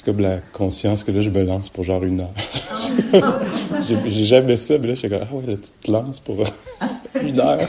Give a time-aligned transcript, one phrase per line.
[0.00, 2.32] c'est comme la conscience que là, je me lance pour genre une heure.
[3.86, 6.20] j'ai, j'ai jamais ça, mais là, je suis comme, ah ouais, là, tu te lances
[6.20, 6.42] pour
[7.22, 7.68] une heure.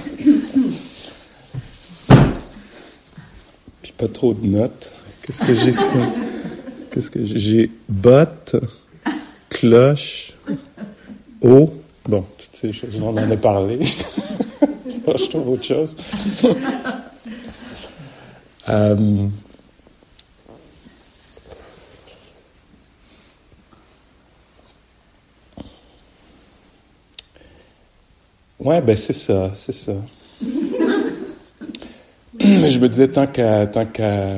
[3.81, 4.93] Puis pas trop de notes.
[5.23, 5.91] Qu'est-ce que j'ai ça?
[6.93, 7.37] Qu'est-ce que j'ai?
[7.37, 8.55] J'ai botte,
[9.49, 10.33] cloche,
[11.41, 11.73] eau.
[12.07, 13.79] Bon, toutes ces choses, on en a parlé.
[15.05, 15.97] je trouve autre chose.
[18.69, 19.27] euh,
[28.61, 29.93] ouais, ben c'est ça, c'est ça.
[32.39, 33.67] Mais je me disais, tant qu'à.
[33.67, 34.35] Tant qu'à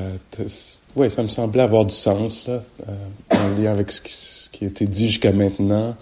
[0.96, 2.94] ouais, ça me semblait avoir du sens, là, euh,
[3.32, 5.96] en lien avec ce qui, ce qui a été dit jusqu'à maintenant.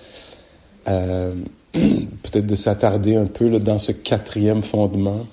[0.88, 1.36] Euh,
[1.74, 5.26] peut-être de s'attarder un peu là, dans ce quatrième fondement.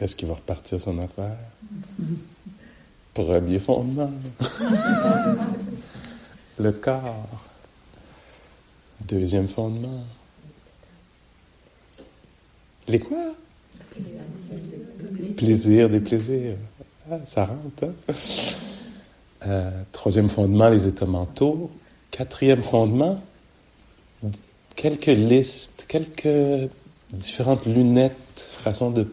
[0.00, 1.36] Est-ce qu'il va repartir son affaire?
[3.14, 4.10] Premier fondement.
[6.58, 7.51] Le corps.
[9.08, 10.04] Deuxième fondement.
[12.88, 13.18] Les quoi?
[15.36, 16.56] Plaisir, des plaisirs.
[17.10, 18.14] Ah, ça rentre, hein?
[19.46, 21.70] Euh, troisième fondement, les états mentaux.
[22.10, 23.20] Quatrième fondement,
[24.76, 26.70] quelques listes, quelques
[27.10, 29.06] différentes lunettes, façon de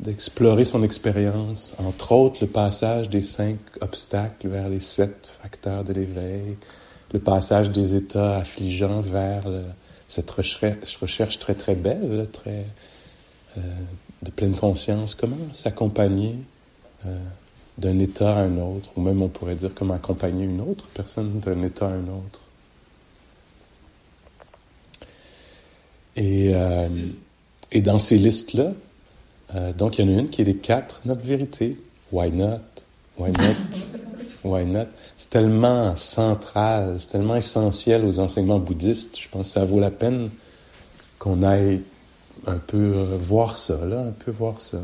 [0.00, 5.92] d'explorer son expérience, entre autres le passage des cinq obstacles vers les sept facteurs de
[5.92, 6.56] l'éveil,
[7.12, 9.62] le passage des états affligeants vers le,
[10.08, 12.64] cette recherche, très très belle, très
[13.56, 13.60] euh,
[14.22, 15.14] de pleine conscience.
[15.14, 16.36] Comment s'accompagner
[17.06, 17.16] euh,
[17.78, 21.40] d'un état à un autre, ou même on pourrait dire comment accompagner une autre personne
[21.40, 22.40] d'un état à un autre?
[26.16, 26.88] Et, euh,
[27.72, 28.72] et dans ces listes-là,
[29.54, 31.76] euh, donc il y en a une qui est les quatre, notre vérité.
[32.12, 32.60] Why not?
[33.18, 33.56] Why not?
[34.44, 34.86] Why not?
[35.16, 39.18] C'est tellement central, c'est tellement essentiel aux enseignements bouddhistes.
[39.18, 40.30] Je pense que ça vaut la peine
[41.18, 41.82] qu'on aille
[42.46, 44.80] un peu euh, voir ça, là, un peu voir ça.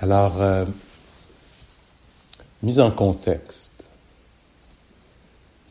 [0.00, 0.64] Alors, euh,
[2.62, 3.84] mise en contexte,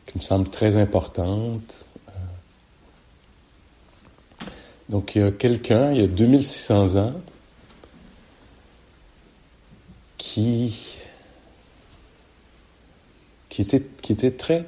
[0.06, 1.86] qui me semble très importante.
[4.88, 7.12] Donc, il y a quelqu'un, il y a 2600 ans,
[10.18, 10.93] qui,
[13.54, 14.64] qui, était, qui était très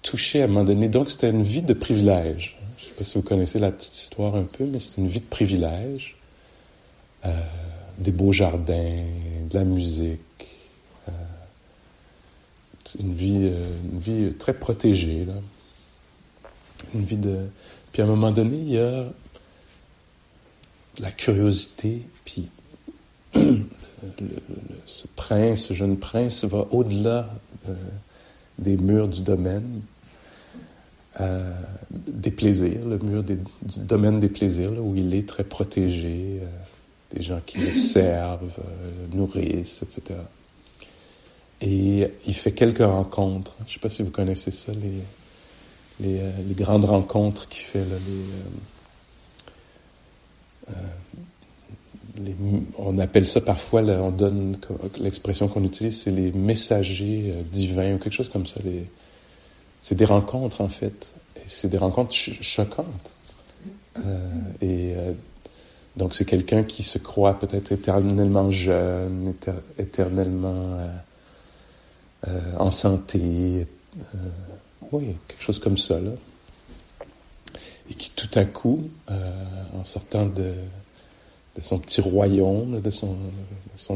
[0.00, 0.88] touché à un moment donné.
[0.88, 2.58] Donc, c'était une vie de privilège.
[2.78, 5.08] Je ne sais pas si vous connaissez la petite histoire un peu, mais c'est une
[5.08, 6.16] vie de privilège.
[7.26, 7.28] Euh,
[7.98, 9.04] des beaux jardins,
[9.50, 10.20] de la musique.
[11.10, 11.12] Euh,
[12.98, 15.26] une, vie, euh, une vie très protégée.
[15.26, 15.34] Là.
[16.94, 17.46] Une vie de
[17.92, 19.04] puis à un moment donné, il y a
[20.98, 22.48] la curiosité, puis
[23.34, 27.28] ce prince, ce jeune prince, va au-delà
[27.68, 27.74] euh,
[28.58, 29.80] des murs du domaine,
[31.20, 31.52] euh,
[31.90, 36.46] des plaisirs, le mur du domaine des plaisirs, où il est très protégé, euh,
[37.14, 38.52] des gens qui le servent,
[39.10, 40.18] le nourrissent, etc.
[41.62, 43.56] Et il fait quelques rencontres.
[43.60, 45.02] Je ne sais pas si vous connaissez ça, les,
[46.00, 47.96] les, grandes rencontres qu'il fait, là,
[50.68, 50.74] les,
[52.18, 54.56] euh, euh, on appelle ça parfois, on donne
[54.98, 58.60] l'expression qu'on utilise, c'est les messagers divins ou quelque chose comme ça.
[59.80, 61.08] c'est des rencontres en fait,
[61.46, 63.14] c'est des rencontres choquantes.
[64.62, 64.94] et
[65.96, 69.34] donc c'est quelqu'un qui se croit peut-être éternellement jeune,
[69.78, 70.78] éternellement
[72.58, 73.66] en santé
[74.92, 76.12] oui, quelque chose comme ça, là.
[77.90, 79.32] Et qui tout à coup, euh,
[79.78, 80.52] en sortant de,
[81.62, 83.16] son petit royaume, de son,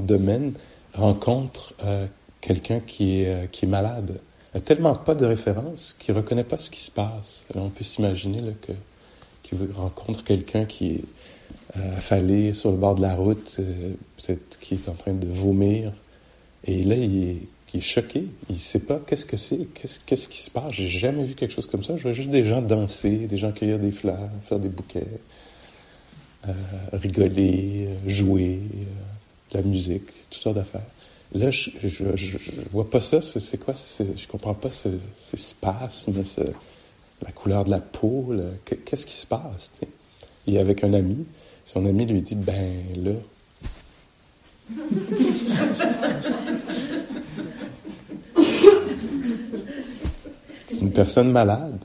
[0.00, 0.52] domaine,
[0.94, 2.06] rencontre euh,
[2.40, 4.19] quelqu'un qui est, euh, qui est malade.
[4.55, 7.43] Il n'a tellement pas de référence qu'il ne reconnaît pas ce qui se passe.
[7.55, 8.72] On peut s'imaginer que,
[9.43, 11.05] qu'il rencontre quelqu'un qui est
[11.96, 15.93] affalé sur le bord de la route, peut-être qui est en train de vomir.
[16.62, 17.38] Et là, il est
[17.75, 18.25] il est choqué.
[18.49, 20.72] Il ne sait pas qu'est-ce que c'est, qu'est-ce, qu'est-ce qui se passe.
[20.72, 21.96] J'ai jamais vu quelque chose comme ça.
[21.96, 25.06] Je vois juste des gens danser, des gens cueillir des fleurs, faire des bouquets.
[26.93, 28.61] Rigoler, jouer,
[29.50, 30.87] de la musique, toutes sortes d'affaires.
[31.35, 31.70] Là, je,
[32.70, 33.20] vois pas ça.
[33.20, 33.75] C'est quoi?
[33.99, 34.88] Je comprends pas ce,
[35.20, 36.23] ces spasmes,
[37.23, 38.32] la couleur de la peau.
[38.85, 39.73] Qu'est-ce qui se passe?
[39.73, 39.88] T'sais?
[40.46, 41.26] Et avec un ami,
[41.64, 43.12] son ami lui dit, ben là,
[50.69, 51.85] c'est une personne malade.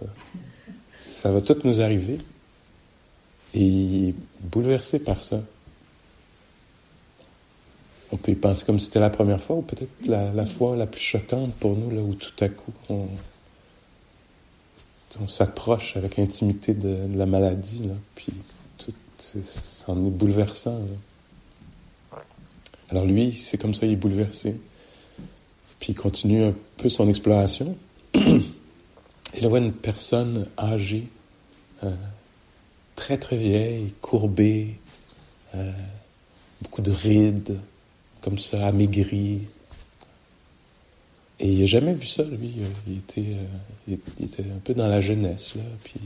[0.95, 2.17] Ça va tout nous arriver.
[3.53, 5.41] Et bouleversé par ça.
[8.11, 10.87] On peut y penser comme si c'était la première fois, ou peut-être la, fois la
[10.87, 13.07] plus choquante pour nous, là où tout à coup on,
[15.27, 18.31] s'approche avec intimité de, la maladie, là, puis
[18.77, 20.79] tout, ça en est bouleversant.
[22.89, 24.55] Alors lui, c'est comme ça, il est bouleversé.
[25.79, 27.77] Puis il continue un peu son exploration.
[28.13, 31.07] il voit une personne âgée,
[31.83, 31.93] euh,
[32.99, 34.75] très très vieille, courbée,
[35.55, 35.71] euh,
[36.61, 37.57] beaucoup de rides,
[38.21, 39.47] comme ça, amaigrie.
[41.39, 42.55] Et il n'a jamais vu ça, lui.
[42.87, 43.37] Il était,
[43.89, 45.63] euh, il était un peu dans la jeunesse, là.
[45.85, 46.01] Puis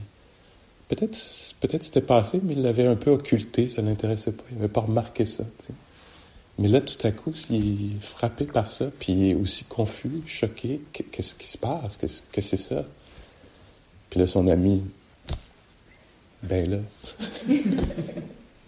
[0.87, 1.17] peut-être,
[1.61, 4.43] peut-être c'était passé, mais il l'avait un peu occulté, ça l'intéressait pas.
[4.51, 5.45] Il n'avait pas remarqué ça.
[6.59, 10.21] Mais là, tout à coup, il est frappé par ça, puis il est aussi confus,
[10.27, 10.79] choqué.
[10.93, 11.97] Qu'est-ce qui se passe?
[11.97, 12.85] Qu'est-ce que c'est ça?
[14.11, 14.83] Puis là, son ami,
[16.43, 16.77] ben là,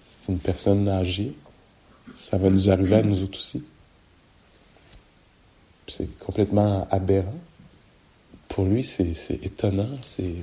[0.08, 1.34] c'est une personne âgée.
[2.14, 3.64] Ça va nous arriver à nous autres aussi.
[5.88, 7.40] C'est complètement aberrant.
[8.48, 9.90] Pour lui, c'est étonnant.
[10.02, 10.36] C'est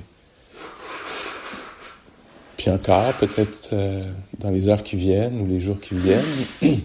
[2.63, 4.01] puis encore, peut-être euh,
[4.39, 6.23] dans les heures qui viennent ou les jours qui viennent,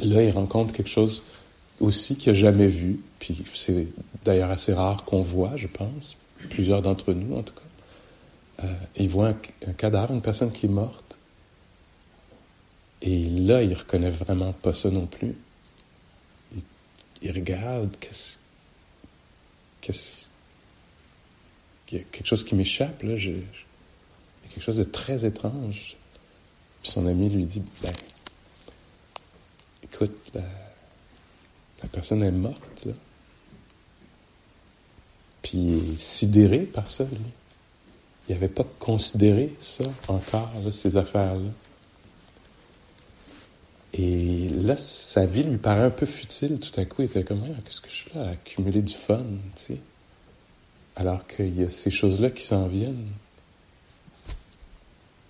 [0.00, 1.22] là, il rencontre quelque chose
[1.78, 2.98] aussi qu'il n'a jamais vu.
[3.20, 3.86] Puis c'est
[4.24, 6.16] d'ailleurs assez rare qu'on voit, je pense,
[6.50, 7.60] plusieurs d'entre nous en tout cas.
[8.62, 9.28] Euh, il voit
[9.66, 11.18] un, cadavre, une personne qui est morte.
[13.02, 15.34] Et là, il reconnaît vraiment pas ça non plus.
[17.22, 18.38] Il, regarde, qu'est-ce,
[19.80, 20.26] qu'est-ce,
[21.90, 23.14] il y a quelque chose qui m'échappe là.
[23.14, 25.96] il y a quelque chose de très étrange.
[26.82, 27.92] Puis son ami lui dit, ben,
[29.82, 30.42] écoute, la,
[31.92, 32.92] personne est morte, là.
[35.42, 37.20] Puis il est sidéré par ça, lui.
[38.28, 41.50] Il n'avait pas considéré ça encore, ces affaires-là.
[43.96, 47.02] Et là, sa vie lui paraît un peu futile tout à coup.
[47.02, 49.22] Il était comme, ah, qu'est-ce que je suis là à accumuler du fun,
[49.54, 49.78] tu sais.
[50.96, 53.08] Alors qu'il y a ces choses-là qui s'en viennent.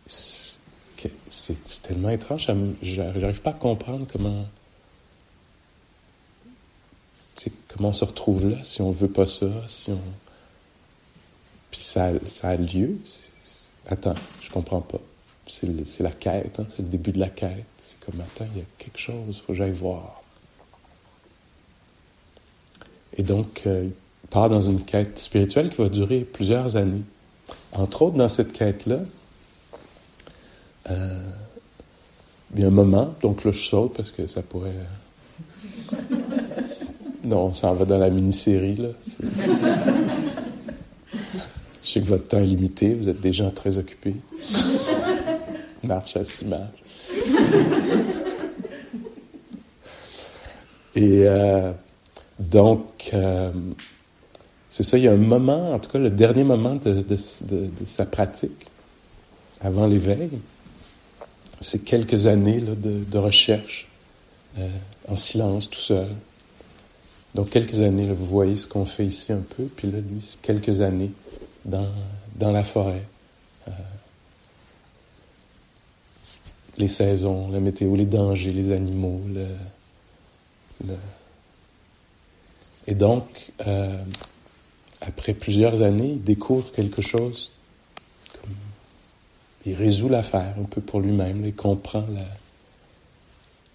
[0.06, 2.48] c'est tellement étrange.
[2.82, 4.46] Je n'arrive pas à comprendre comment.
[7.68, 10.00] Comment on se retrouve là si on veut pas ça, si on.
[11.74, 13.00] Puis ça, ça a lieu.
[13.88, 15.00] Attends, je comprends pas.
[15.48, 17.64] C'est la quête, hein, c'est le début de la quête.
[17.78, 20.22] C'est comme, attends, il y a quelque chose, il faut que j'aille voir.
[23.16, 27.02] Et donc, euh, il part dans une quête spirituelle qui va durer plusieurs années.
[27.72, 29.00] Entre autres, dans cette quête-là,
[30.90, 31.22] euh,
[32.54, 34.76] il y a un moment, donc là je saute parce que ça pourrait.
[35.92, 35.96] Euh,
[37.24, 38.90] non, on s'en va dans la mini-série, là.
[41.84, 44.16] Je sais que votre temps est limité, vous êtes des gens très occupés.
[45.82, 46.82] Marche à six marches.
[50.96, 51.72] Et euh,
[52.38, 53.52] donc, euh,
[54.70, 57.68] c'est ça, il y a un moment, en tout cas le dernier moment de, de
[57.86, 58.66] sa pratique,
[59.60, 60.30] avant l'éveil,
[61.60, 63.88] c'est quelques années de, recherche
[64.58, 64.68] euh,
[65.08, 66.08] en silence, tout seul.
[67.34, 70.40] Donc quelques années, vous voyez ce qu'on fait ici un peu, puis là, lui, c'est
[70.40, 71.10] quelques années
[71.64, 71.88] dans,
[72.36, 73.02] dans la forêt.
[73.68, 73.70] Euh,
[76.76, 79.22] les saisons, la météo, les dangers, les animaux.
[82.86, 84.02] Et donc, euh,
[85.00, 87.52] après plusieurs années, il découvre quelque chose
[89.66, 91.44] il résout l'affaire un peu pour lui-même.
[91.44, 92.24] Il comprend la,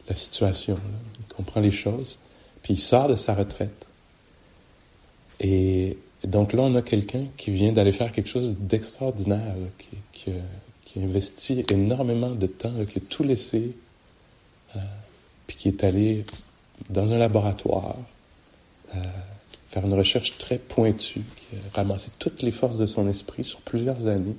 [0.08, 0.77] la situation,
[1.19, 2.17] il comprend les choses,
[2.62, 3.88] puis il sort de sa retraite.
[5.39, 10.31] Et donc là, on a quelqu'un qui vient d'aller faire quelque chose d'extraordinaire, qui, qui,
[10.85, 13.75] qui, investit énormément de temps, qui a tout laissé,
[14.75, 14.79] euh,
[15.47, 16.25] puis qui est allé
[16.89, 17.95] dans un laboratoire,
[18.95, 18.99] euh,
[19.69, 23.61] faire une recherche très pointue, qui a ramassé toutes les forces de son esprit sur
[23.61, 24.35] plusieurs années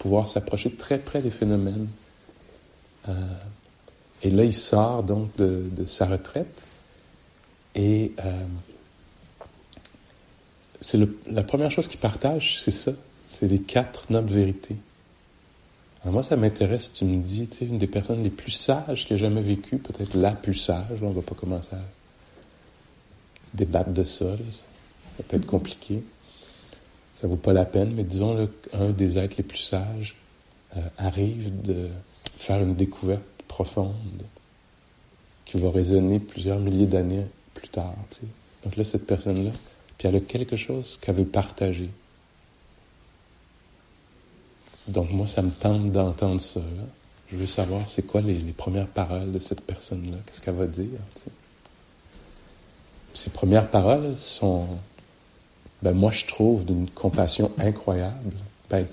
[0.00, 1.88] pouvoir s'approcher très près des phénomènes.
[3.08, 3.12] Euh,
[4.22, 6.62] et là, il sort donc de, sa retraite
[7.74, 8.12] et
[10.80, 10.98] c'est
[11.30, 12.92] la première chose qu'il partage, c'est ça,
[13.28, 14.76] c'est les quatre nobles vérités.
[16.02, 19.06] Alors moi, ça m'intéresse, tu me dis, tu sais, une des personnes les plus sages
[19.06, 21.82] qui a jamais vécu, peut-être la plus sage, on va pas commencer à
[23.52, 24.36] débattre de ça,
[25.16, 26.02] ça peut être compliqué.
[27.16, 30.16] Ça vaut pas la peine, mais disons qu'un des êtres les plus sages
[30.76, 31.88] euh, arrive de
[32.38, 34.22] faire une découverte profonde
[35.44, 37.94] qui va résonner plusieurs milliers d'années plus tard.
[38.10, 38.26] Tu sais.
[38.64, 39.50] Donc là, cette personne-là,
[40.00, 41.90] puis elle a quelque chose qu'elle veut partager.
[44.88, 46.62] Donc moi, ça me tente d'entendre ça.
[47.30, 50.98] Je veux savoir c'est quoi les, premières paroles de cette personne-là, qu'est-ce qu'elle va dire.
[53.12, 54.68] Ces premières paroles sont,
[55.82, 58.32] ben moi je trouve d'une compassion incroyable.
[58.70, 58.86] Ben,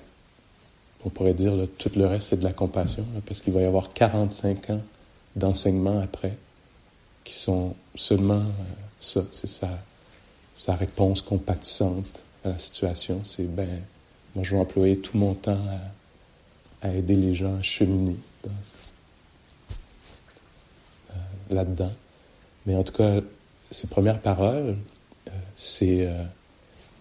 [1.06, 3.64] on pourrait dire là, tout le reste c'est de la compassion, parce qu'il va y
[3.64, 4.82] avoir 45 ans
[5.36, 6.36] d'enseignement après,
[7.24, 9.70] qui sont seulement euh, ça, c'est sa,
[10.58, 13.22] sa réponse compatissante à la situation.
[13.24, 13.80] C'est ben
[14.34, 15.64] moi, je vais employer tout mon temps
[16.82, 18.50] à, aider les gens à cheminer euh,
[21.50, 21.92] là-dedans.
[22.66, 23.20] Mais en tout cas,
[23.70, 24.76] ces premières paroles,
[25.28, 26.24] euh, c'est, euh,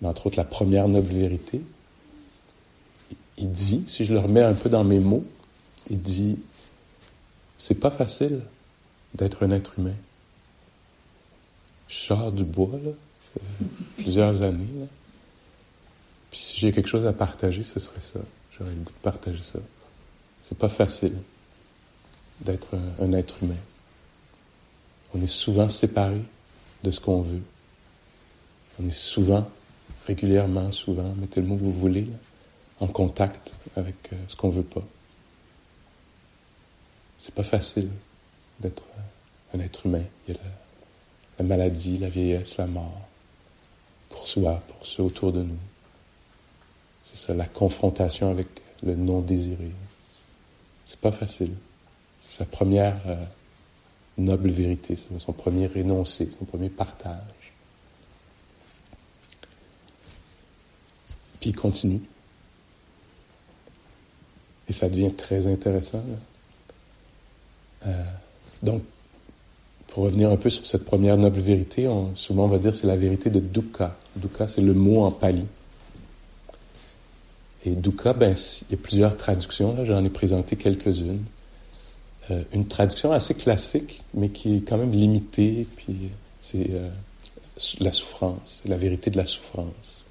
[0.03, 1.61] entre autres, la première noble vérité.
[3.37, 5.25] Il dit, si je le remets un peu dans mes mots,
[5.89, 6.39] il dit,
[7.57, 8.41] c'est pas facile
[9.15, 9.95] d'être un être humain.
[11.87, 12.91] Je sors du bois, là,
[13.97, 14.67] plusieurs années.
[16.29, 18.19] Puis si j'ai quelque chose à partager, ce serait ça.
[18.57, 19.59] J'aurais le goût de partager ça.
[20.43, 21.13] C'est pas facile
[22.41, 23.55] d'être un, être humain.
[25.13, 26.21] On est souvent séparés
[26.83, 27.41] de ce qu'on veut.
[28.79, 29.49] On est souvent,
[30.05, 32.07] régulièrement, souvent, mettez le mot que vous voulez,
[32.79, 34.83] en contact avec euh, ce qu'on veut pas.
[37.17, 37.89] C'est pas facile
[38.59, 38.83] d'être
[39.53, 40.03] un être humain.
[40.27, 40.41] Il y a
[41.39, 43.07] la maladie, la vieillesse, la mort,
[44.09, 45.57] pour soi, pour ceux autour de nous.
[47.03, 48.47] C'est ça, la confrontation avec
[48.83, 49.71] le non désiré.
[50.85, 51.53] C'est pas facile.
[52.21, 53.15] C'est sa première euh,
[54.17, 57.21] noble vérité, son premier énoncé, son premier partage.
[61.39, 62.01] Puis il continue.
[64.67, 66.03] Et ça devient très intéressant.
[67.85, 68.03] Euh,
[68.63, 68.83] donc,
[69.97, 72.95] pour revenir un peu sur cette première noble vérité, souvent on va dire c'est la
[72.95, 73.97] vérité de dukkha.
[74.15, 75.43] Dukkha, c'est le mot en pali.
[77.65, 78.35] Et dukkha, ben,
[78.69, 81.23] il y a plusieurs traductions, là, j'en ai présenté quelques-unes.
[82.29, 86.11] Euh, une traduction assez classique, mais qui est quand même limitée, puis
[86.41, 86.89] c'est euh,
[87.79, 90.05] la souffrance, la vérité de la souffrance.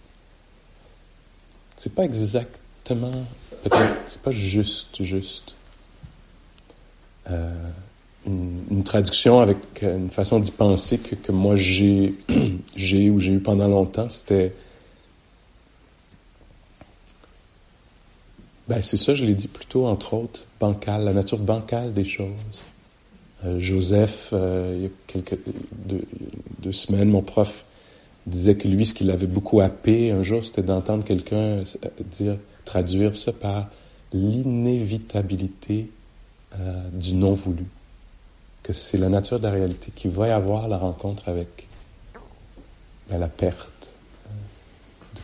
[1.76, 3.24] C'est pas exactement,
[3.62, 5.54] peut-être, c'est pas juste, juste.
[7.30, 7.70] Euh,
[8.26, 12.14] une, traduction avec une façon d'y penser que, moi j'ai,
[13.10, 14.52] ou j'ai eu pendant longtemps, c'était
[18.68, 22.32] Ben, c'est ça, je l'ai dit plutôt, entre autres, bancal, la nature bancale des choses.
[23.44, 25.38] Euh, Joseph, euh, il y a quelques
[25.86, 27.64] deux, semaines, mon prof
[28.26, 31.64] disait que lui, ce qui l'avait beaucoup happé un jour, c'était d'entendre quelqu'un euh,
[32.10, 33.68] dire, traduire ça par
[34.12, 35.90] l'inévitabilité
[36.94, 37.64] du non voulu.
[38.66, 41.68] Que c'est la nature de la réalité qui va y avoir la rencontre avec
[43.08, 43.94] ben, la perte,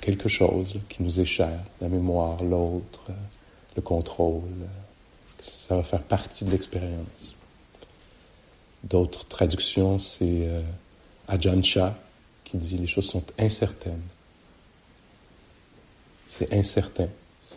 [0.00, 3.14] quelque chose qui nous est cher, la mémoire, l'autre, euh,
[3.74, 4.42] le contrôle.
[4.44, 7.34] Euh, ça va faire partie de l'expérience.
[8.84, 10.62] D'autres traductions, c'est euh,
[11.26, 11.62] Ajahn
[12.44, 14.06] qui dit les choses sont incertaines.
[16.28, 17.08] C'est incertain.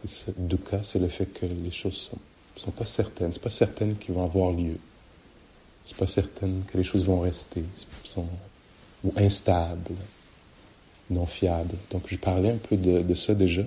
[0.03, 2.17] C'est, dukkha, c'est le fait que les choses sont,
[2.57, 3.31] sont pas certaines.
[3.31, 4.79] C'est pas certaines qu'ils vont avoir lieu.
[5.85, 7.63] C'est pas certaine que les choses vont rester.
[8.03, 8.25] Sont,
[9.03, 9.93] ou instables
[11.09, 11.75] non fiable.
[11.91, 13.61] Donc, je parlais un peu de, ça déjà.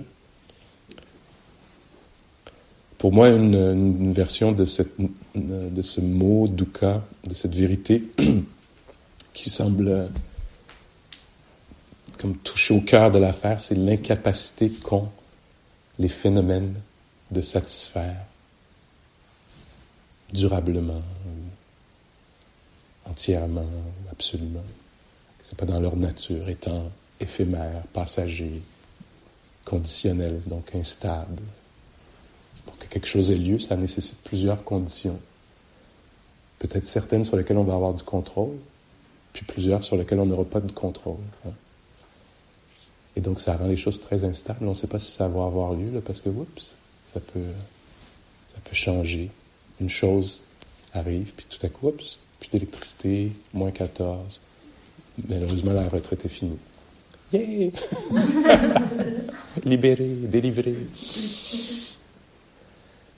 [2.97, 4.95] Pour moi, une, version de, cette,
[5.35, 8.03] de ce mot dukkha, de cette vérité,
[9.33, 10.09] qui semble
[12.17, 15.07] comme toucher au cœur de l'affaire, c'est l'incapacité qu'ont
[15.97, 16.73] les phénomènes
[17.31, 18.17] de satisfaire
[20.33, 21.01] durablement,
[23.09, 23.67] entièrement,
[24.11, 24.63] absolument.
[25.41, 28.61] C'est pas dans leur nature, étant éphémère, passager,
[29.65, 31.41] conditionnel, donc instable.
[32.65, 35.19] Pour que quelque chose ait lieu, ça nécessite plusieurs conditions.
[36.59, 38.57] Peut-être certaines sur lesquelles on va avoir du contrôle,
[39.33, 41.17] puis plusieurs sur lesquelles on n'aura pas de contrôle.
[41.45, 41.51] Hein.
[43.15, 44.65] Et donc ça rend les choses très instables.
[44.65, 46.75] On ne sait pas si ça va avoir lieu, parce que, oups,
[47.13, 47.39] ça peut,
[48.53, 49.31] ça peut changer.
[49.79, 50.41] Une chose
[50.93, 54.41] arrive, puis tout à coup, oups, plus d'électricité, moins 14.
[55.27, 56.57] Malheureusement, la retraite est finie.
[57.33, 57.69] Yeah!
[59.65, 60.75] Libéré, délivré.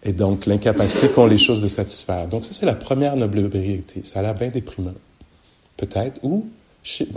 [0.03, 2.27] Et donc, l'incapacité qu'ont les choses de satisfaire.
[2.27, 4.01] Donc, ça, c'est la première noble vérité.
[4.03, 4.95] Ça a l'air bien déprimant.
[5.77, 6.17] Peut-être.
[6.23, 6.49] Ou,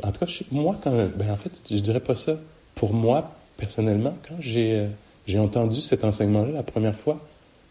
[0.03, 2.37] en tout cas, moi, quand, ben, en fait, je dirais pas ça.
[2.75, 4.87] Pour moi, personnellement, quand j'ai, euh,
[5.27, 7.21] j'ai entendu cet enseignement-là la première fois,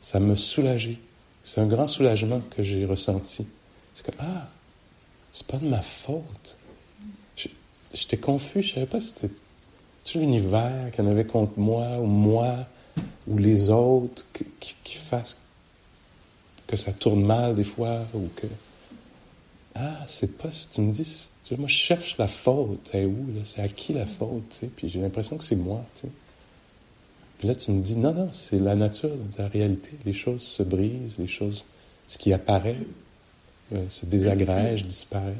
[0.02, 0.98] ça me soulageait.
[1.44, 3.46] C'est un grand soulagement que j'ai ressenti.
[3.94, 4.48] C'est que, ah,
[5.32, 6.58] c'est pas de ma faute.
[7.94, 9.34] J'étais confus, je savais pas si c'était
[10.04, 12.56] tout l'univers qu'il y en avait contre moi, ou moi,
[13.28, 14.26] ou les autres,
[14.60, 15.38] qui, qui, fassent
[16.68, 18.48] que ça tourne mal des fois, ou que.
[19.76, 23.42] Ah, c'est pas si tu me dis, moi je cherche la faute, c'est où, là,
[23.44, 26.14] c'est à qui la faute, tu sais, puis j'ai l'impression que c'est moi, tu sais.
[27.40, 29.90] Puis là, tu me dis, non, non, c'est la nature de la réalité.
[30.06, 31.66] Les choses se brisent, les choses,
[32.08, 32.78] ce qui apparaît
[33.74, 35.34] euh, se désagrège, disparaît.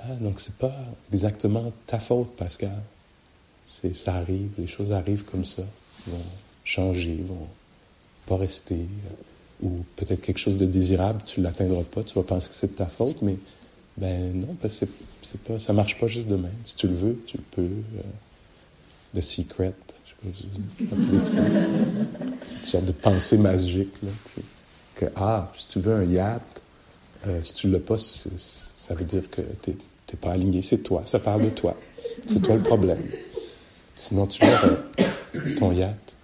[0.00, 0.74] Ah, donc c'est pas
[1.12, 2.82] exactement ta faute, Pascal.
[3.66, 5.62] C'est, ça arrive, les choses arrivent comme ça,
[6.06, 6.18] vont
[6.64, 7.48] changer, vont
[8.26, 12.48] pas rester, euh, ou peut-être quelque chose de désirable, tu l'atteindras pas, tu vas penser
[12.48, 13.36] que c'est de ta faute, mais
[13.96, 14.86] ben non, parce que
[15.22, 16.50] c'est, pas, ça marche pas juste de même.
[16.64, 17.62] Si tu le veux, tu le peux.
[17.62, 18.02] Euh,
[19.14, 19.74] the secret,
[22.42, 23.92] c'est une sorte de pensée magique.
[24.02, 24.10] Là,
[24.94, 26.62] que, ah, si tu veux un yacht,
[27.26, 29.76] euh, si tu l'as pas, ça veut dire que tu n'es
[30.20, 30.62] pas aligné.
[30.62, 31.76] C'est toi, ça parle de toi.
[32.26, 33.02] C'est toi le problème.
[33.94, 34.78] Sinon, tu l'aurais,
[35.58, 36.14] ton yacht.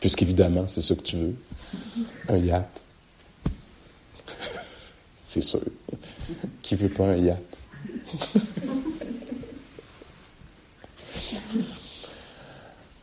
[0.00, 1.34] Puisqu'évidemment, c'est ce que tu veux.
[2.28, 2.82] Un yacht.
[5.24, 5.60] C'est sûr.
[6.62, 7.38] Qui veut pas un yacht?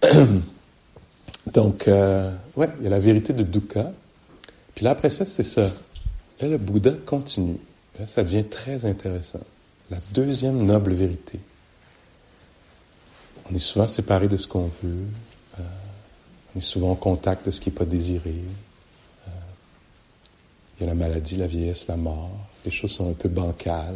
[1.53, 3.91] Donc, euh, ouais, il y a la vérité de dukkha.
[4.73, 5.67] Puis là, après ça, c'est ça.
[6.39, 7.57] Là, le Bouddha continue.
[7.99, 9.41] Là, ça devient très intéressant.
[9.91, 11.39] La deuxième noble vérité.
[13.49, 15.05] On est souvent séparé de ce qu'on veut.
[15.59, 15.63] Euh,
[16.53, 18.33] on est souvent en contact de ce qui n'est pas désiré.
[19.27, 19.31] Euh,
[20.77, 22.31] il y a la maladie, la vieillesse, la mort.
[22.65, 23.95] Les choses sont un peu bancales,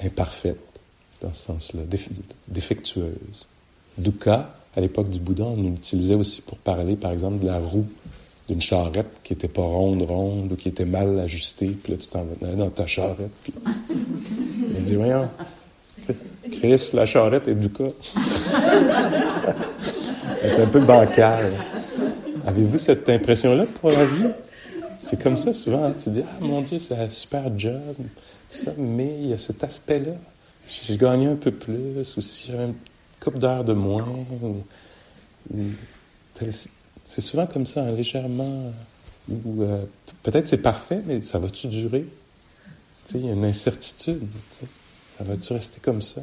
[0.00, 0.58] imparfaites
[1.20, 1.82] dans ce sens-là,
[2.48, 3.46] défectueuses.
[3.98, 7.86] Dukkha, à l'époque du Bouddha, on l'utilisait aussi pour parler, par exemple, de la roue
[8.48, 12.08] d'une charrette qui était pas ronde, ronde, ou qui était mal ajustée, puis là, tu
[12.08, 13.54] t'en vas dans ta charrette, puis
[14.76, 15.28] il dit, voyons,
[16.52, 17.84] Chris, la charrette est Dukkha.
[20.42, 21.52] C'est un peu bancal.
[22.46, 24.28] Avez-vous cette impression-là pour la vie?
[24.98, 25.84] C'est comme ça souvent.
[25.84, 25.94] Hein.
[26.02, 27.80] Tu dis, ah mon Dieu, c'est un super job,
[28.48, 30.12] ça, mais il y a cet aspect-là.
[30.68, 32.64] J'ai gagné un peu plus, ou si j'avais
[33.20, 34.06] couple d'heures de moins.
[36.40, 38.72] c'est souvent comme ça, hein, légèrement.
[39.30, 39.84] Ou euh,
[40.22, 42.04] peut-être c'est parfait, mais ça va-tu durer?
[43.14, 44.22] Il y a une incertitude.
[45.18, 46.22] Ça va-tu rester comme ça?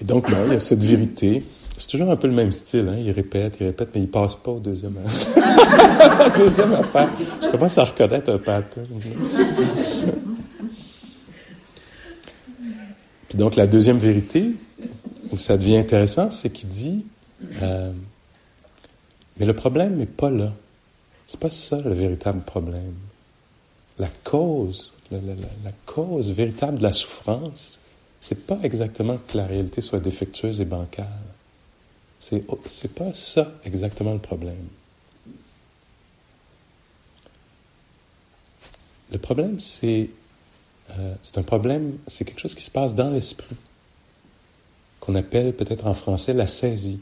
[0.00, 1.42] Et donc, il y a cette vérité.
[1.76, 2.88] C'est toujours un peu le même style.
[2.88, 2.96] Hein?
[2.98, 4.94] Il répète, il répète, mais il passe pas au deuxième,
[6.38, 7.10] deuxième affaire.
[7.42, 8.86] Je commence à reconnaître un pattern
[13.34, 14.52] donc la deuxième vérité,
[15.32, 17.04] où ça devient intéressant, c'est qu'il dit,
[17.62, 17.92] euh,
[19.38, 20.52] mais le problème n'est pas là.
[21.26, 22.94] C'est pas ça le véritable problème.
[23.98, 25.20] La cause, la,
[25.86, 27.80] cause véritable de la souffrance,
[28.20, 31.06] c'est pas exactement que la réalité soit défectueuse et bancale.
[32.18, 34.66] C'est, c'est pas ça exactement le problème.
[39.12, 40.10] Le problème, c'est
[40.90, 43.56] euh, c'est un problème, c'est quelque chose qui se passe dans l'esprit,
[45.00, 47.00] qu'on appelle peut-être en français la saisie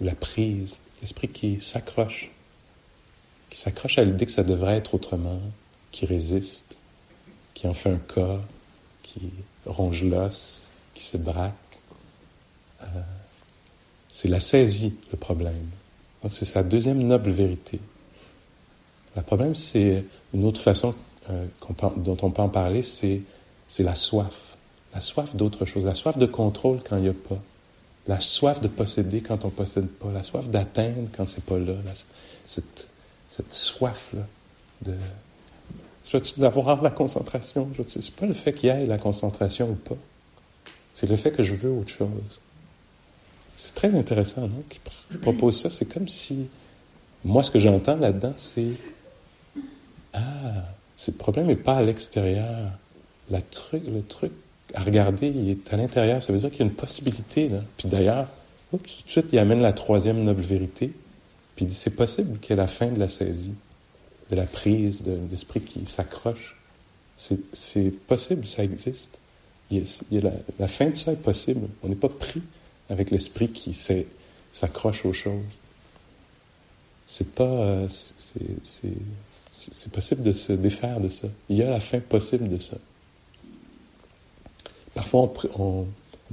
[0.00, 2.30] ou la prise, l'esprit qui s'accroche,
[3.50, 5.40] qui s'accroche à l'idée que ça devrait être autrement,
[5.90, 6.76] qui résiste,
[7.54, 8.40] qui en fait un cas,
[9.02, 9.30] qui
[9.66, 11.54] ronge l'os, qui se braque.
[12.82, 12.84] Euh,
[14.08, 15.68] c'est la saisie le problème.
[16.22, 17.80] Donc c'est sa deuxième noble vérité.
[19.16, 20.94] Le problème, c'est une autre façon
[21.30, 21.46] euh,
[21.96, 23.22] dont on peut en parler, c'est,
[23.78, 24.56] la soif.
[24.94, 27.38] La soif d'autre chose, la soif de contrôle quand il n'y a pas.
[28.08, 30.10] La soif de posséder quand on ne possède pas.
[30.12, 31.74] La soif d'atteindre quand c'est pas là.
[32.46, 32.88] cette,
[33.28, 34.26] cette soif-là
[34.82, 34.94] de...
[36.06, 37.68] Je veux d'avoir la concentration?
[37.86, 39.96] C'est pas le fait qu'il y ait la concentration ou pas.
[40.92, 42.40] C'est le fait que je veux autre chose.
[43.56, 44.64] C'est très intéressant, non?
[44.68, 44.80] Qui
[45.18, 45.70] propose ça.
[45.70, 46.48] C'est comme si...
[47.24, 48.72] Moi, ce que j'entends là-dedans, c'est...
[50.12, 50.64] Ah,
[51.08, 52.70] le problème n'est pas à l'extérieur.
[53.50, 54.32] Truc, le truc
[54.74, 56.22] à regarder, il est à l'intérieur.
[56.22, 57.48] Ça veut dire qu'il y a une possibilité.
[57.48, 57.60] Là.
[57.76, 58.26] Puis d'ailleurs,
[58.70, 60.92] tout de suite, il amène la troisième noble vérité.
[61.56, 63.54] Puis il dit, c'est possible qu'il y ait la fin de la saisie,
[64.30, 66.56] de la prise, de l'esprit qui s'accroche.
[67.16, 69.18] C'est possible, ça existe.
[69.70, 71.68] la, fin de ça est possible.
[71.82, 72.42] On n'est pas pris
[72.88, 73.76] avec l'esprit qui
[74.52, 75.44] s'accroche aux choses.
[77.06, 78.94] C'est pas, euh, c'est
[79.92, 81.28] possible de se défaire de ça.
[81.48, 82.76] Il y a la fin possible de ça.
[84.94, 85.86] Parfois, on,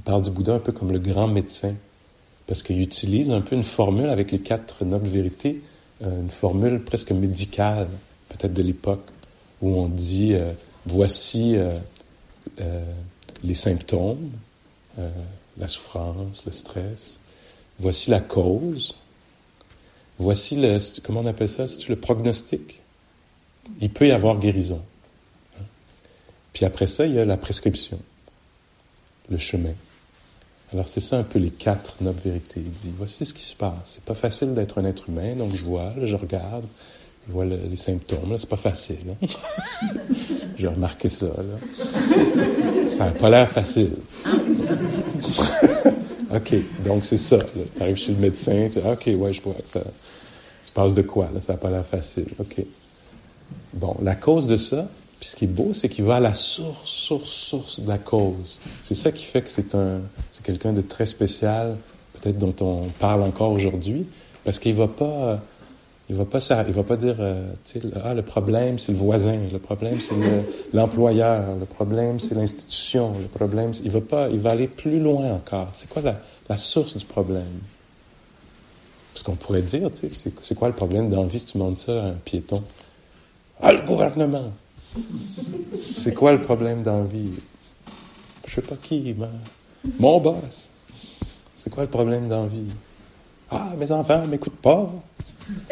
[0.03, 1.75] parle du Bouddha un peu comme le grand médecin,
[2.47, 5.61] parce qu'il utilise un peu une formule avec les quatre nobles vérités,
[6.03, 7.87] euh, une formule presque médicale,
[8.29, 9.05] peut-être de l'époque,
[9.61, 10.51] où on dit euh,
[10.85, 11.57] voici
[13.43, 14.31] les symptômes,
[15.57, 17.19] la souffrance, le stress,
[17.79, 18.95] voici la cause,
[20.17, 22.79] voici le, comment on appelle ça, c'est le prognostic?
[23.81, 24.81] Il peut y avoir guérison.
[26.53, 27.99] Puis après ça, il y a la prescription,
[29.29, 29.73] le chemin.
[30.73, 32.59] Alors c'est ça un peu les quatre nobles vérités.
[32.59, 33.73] Il dit, voici ce qui se passe.
[33.85, 36.65] C'est pas facile d'être un être humain, donc je vois, je regarde,
[37.27, 38.35] je vois les symptômes.
[38.37, 38.97] C'est pas facile.
[39.21, 39.27] Hein.
[40.57, 41.27] J'ai remarqué ça.
[41.27, 42.89] Là.
[42.89, 43.93] Ça n'a pas l'air facile.
[46.35, 47.37] OK, donc c'est ça.
[47.37, 49.81] Tu arrives chez le médecin, tu dis, OK, ouais, je vois ça
[50.67, 52.27] se passe de quoi, là, ça n'a pas l'air facile.
[52.39, 52.65] OK.
[53.77, 54.87] Bon, la cause de ça,
[55.19, 57.99] puis ce qui est beau, c'est qu'il va à la source, source, source de la
[57.99, 58.57] cause.
[58.81, 59.99] C'est ça qui fait que c'est un,
[60.31, 61.77] c'est quelqu'un de très spécial,
[62.13, 64.07] peut-être dont on parle encore aujourd'hui,
[64.43, 65.39] parce qu'il va pas,
[66.09, 67.51] il va pas il va pas dire, euh,
[68.03, 70.15] ah, le problème c'est le voisin, le problème c'est
[70.73, 75.33] l'employeur, le, problème c'est l'institution, le problème, il va pas, il va aller plus loin
[75.33, 75.69] encore.
[75.73, 77.61] C'est quoi la, source du problème?
[79.13, 79.91] Parce qu'on pourrait dire,
[80.41, 82.63] c'est quoi le problème dans la vie si tu demandes ça à un piéton?
[83.61, 84.51] Ah, le gouvernement!
[85.79, 87.31] C'est quoi le problème dans la vie?
[88.45, 89.27] Je sais pas qui, mais
[89.99, 90.69] mon boss.
[91.55, 92.71] C'est quoi le problème dans la vie?
[93.49, 94.89] Ah, mes enfants m'écoutent pas.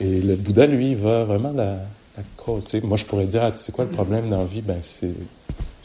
[0.00, 1.76] Et le Bouddha, lui, va vraiment la,
[2.16, 2.74] la cause.
[2.82, 4.62] moi, je pourrais dire, ah, c'est quoi le problème dans la vie?
[4.62, 5.12] Ben, c'est,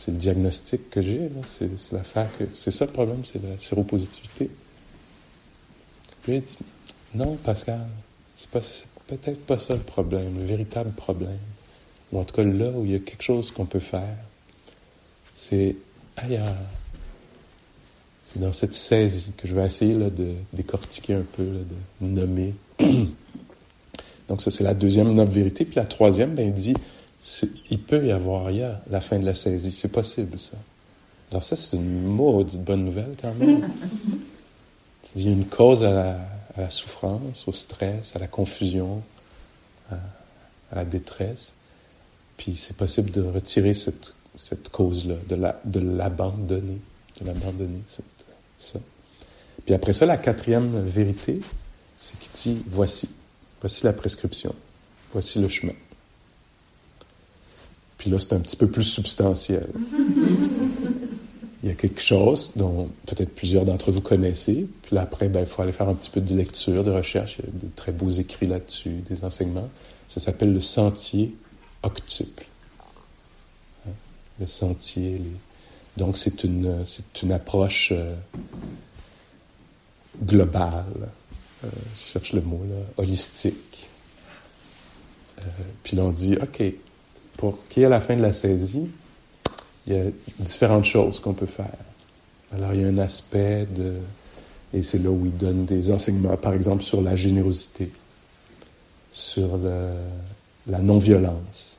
[0.07, 1.29] le diagnostic que j'ai.
[1.47, 2.45] C'est, l'affaire que.
[2.53, 4.49] C'est ça le problème, c'est la séropositivité.
[6.23, 6.57] Puis il dit,
[7.15, 7.87] non, Pascal,
[8.35, 8.61] c'est, pas,
[9.17, 11.39] peut-être pas ça le problème, le véritable problème.
[12.11, 14.17] Ou en tout cas, là où il y a quelque chose qu'on peut faire,
[15.33, 15.75] c'est
[16.17, 16.55] ailleurs.
[18.23, 22.53] C'est dans cette saisie que je vais essayer là, de décortiquer un peu, de nommer.
[24.27, 25.65] Donc ça, c'est la deuxième noble vérité.
[25.65, 26.73] Puis la troisième, ben, il dit,
[27.69, 29.71] il peut y avoir, il y a la fin de la saisie.
[29.71, 30.57] C'est possible, ça.
[31.31, 33.69] Alors ça, c'est une maudite bonne nouvelle quand même.
[35.15, 36.17] y a une cause à la,
[36.69, 39.01] souffrance, au stress, à la confusion,
[39.91, 39.95] à,
[40.73, 41.51] la détresse.
[42.37, 46.79] Puis c'est possible de retirer cette, cette cause-là, de l'abandonner,
[47.19, 47.81] de l'abandonner,
[48.57, 48.79] ça.
[49.65, 51.39] Puis après ça, la quatrième vérité,
[51.97, 53.07] c'est qu'il dit, voici,
[53.59, 54.55] voici la prescription,
[55.11, 55.73] voici le chemin.
[57.97, 59.67] Puis là, c'est un petit peu plus substantiel.
[61.63, 64.67] Il y a quelque chose dont peut-être plusieurs d'entre vous connaissez.
[64.81, 67.37] Puis après, ben, il faut aller faire un petit peu de lecture, de recherche.
[67.39, 69.69] Il y a des très beaux écrits là-dessus, des enseignements.
[70.07, 71.35] Ça s'appelle le sentier
[71.83, 72.45] octuple.
[73.87, 73.91] Hein?
[74.39, 75.21] Le sentier.
[75.97, 78.15] Donc, c'est une, c'est une approche euh,
[80.23, 81.09] globale.
[81.63, 83.87] Euh, je cherche le mot, là, holistique.
[85.39, 85.43] Euh,
[85.83, 86.63] puis là, on dit, OK,
[87.37, 88.87] pour qu'il y ait la fin de la saisie,
[89.87, 90.03] il y a
[90.39, 91.67] différentes choses qu'on peut faire.
[92.53, 93.93] Alors, il y a un aspect de...
[94.73, 97.91] Et c'est là où il donne des enseignements, par exemple, sur la générosité,
[99.11, 99.57] sur
[100.67, 101.77] la non-violence,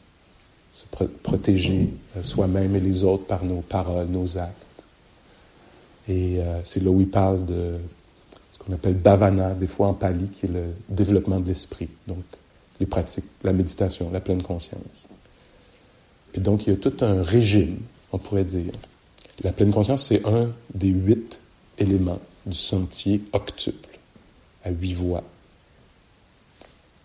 [0.72, 0.86] se
[1.22, 4.84] protéger euh, soi-même et les autres par nos paroles, nos actes.
[6.08, 7.74] Et euh, c'est là où il parle de
[8.52, 11.88] ce qu'on appelle bhavana, des fois en pali, qui est le développement de l'esprit.
[12.08, 12.24] Donc,
[12.80, 15.06] les pratiques, la méditation, la pleine conscience.
[16.32, 17.78] Puis donc, il y a tout un régime,
[18.12, 18.72] on pourrait dire.
[19.42, 21.40] La pleine conscience, c'est un des huit
[21.78, 23.98] éléments du sentier octuple,
[24.64, 25.24] à huit voix.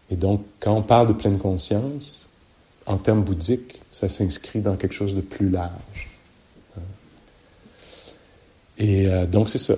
[0.09, 2.27] Et donc, quand on parle de pleine conscience,
[2.85, 6.09] en termes bouddhiques, ça s'inscrit dans quelque chose de plus large.
[8.77, 9.75] Et euh, donc, c'est ça.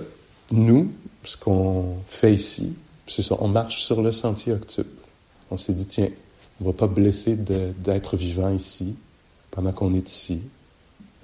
[0.52, 0.90] Nous,
[1.24, 2.74] ce qu'on fait ici,
[3.06, 4.90] c'est ça, on marche sur le sentier octuple.
[5.50, 6.08] On s'est dit, tiens,
[6.60, 8.94] on ne va pas blesser d'être vivant ici
[9.50, 10.40] pendant qu'on est ici.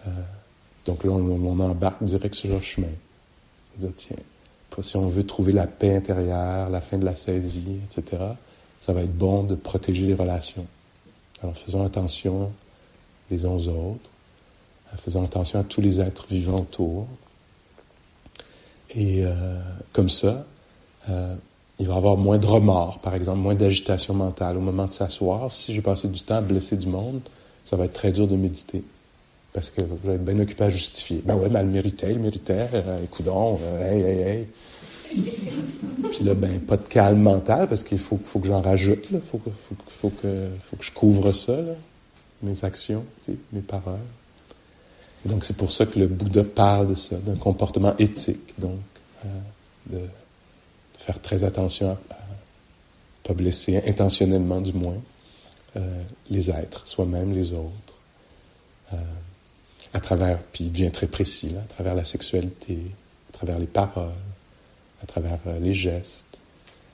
[0.06, 0.10] Euh,
[0.86, 2.86] donc là, on, embarque direct sur le chemin.
[3.78, 4.16] Dire, tiens,
[4.80, 8.22] si on veut trouver la paix intérieure, la fin de la saisie, etc.,
[8.80, 10.66] ça va être bon de protéger les relations.
[11.42, 12.50] Alors faisons attention
[13.30, 14.10] les uns aux autres,
[14.96, 17.06] faisons attention à tous les êtres vivants autour.
[18.94, 19.58] Et euh,
[19.92, 20.46] comme ça,
[21.08, 21.34] euh,
[21.78, 25.52] il va avoir moins de remords, par exemple, moins d'agitation mentale au moment de s'asseoir.
[25.52, 27.20] Si j'ai passé du temps à blesser du monde,
[27.64, 28.82] ça va être très dur de méditer.
[29.56, 31.22] Parce que vous êtes bien occupé à justifier.
[31.24, 32.66] Ben ouais, ben elle méritait, elle méritait.
[32.74, 34.46] Euh, écoudons, euh, hey, hey, hey.
[36.10, 39.18] Puis là, ben, pas de calme mental, parce qu'il faut, faut que j'en rajoute, Il
[39.18, 41.56] faut, que, faut, que, faut que je couvre ça,
[42.42, 43.02] mes actions,
[43.50, 43.96] mes paroles.
[45.24, 48.78] Et donc, c'est pour ça que le Bouddha parle de ça, d'un comportement éthique, donc,
[49.24, 49.28] euh,
[49.86, 50.00] de,
[50.98, 55.00] faire très attention à, ne pas blesser intentionnellement, du moins,
[55.76, 57.94] euh, les êtres, soi-même, les autres,
[58.92, 58.96] euh,
[59.96, 62.78] à travers, puis il devient très précis, là, à travers la sexualité,
[63.30, 64.12] à travers les paroles,
[65.02, 66.36] à travers euh, les gestes,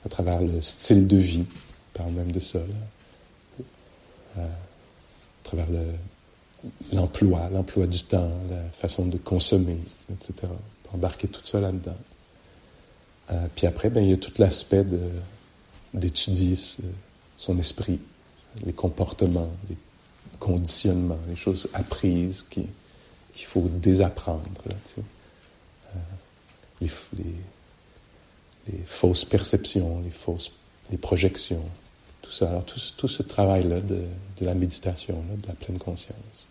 [0.05, 1.43] à travers le style de vie,
[1.93, 2.59] parle même de ça,
[4.37, 4.41] à
[5.43, 5.67] travers
[6.93, 9.77] l'emploi, l'emploi du temps, la façon de consommer,
[10.09, 10.47] etc.
[10.93, 11.97] embarquer tout ça là-dedans.
[13.55, 14.85] puis après, ben, il y a tout l'aspect
[15.93, 16.55] d'étudier
[17.37, 17.99] son esprit,
[18.65, 19.77] les comportements, les
[20.39, 22.43] conditionnements, les choses apprises
[23.33, 24.43] qu'il faut désapprendre.
[24.67, 25.99] Euh,
[26.81, 26.89] les,
[28.85, 30.51] fausses perceptions, les fausses
[30.91, 31.63] les projections,
[32.21, 32.49] tout ça.
[32.49, 34.05] Alors, tout, tout ce travail-là de,
[34.41, 36.47] la méditation, de la pleine conscience.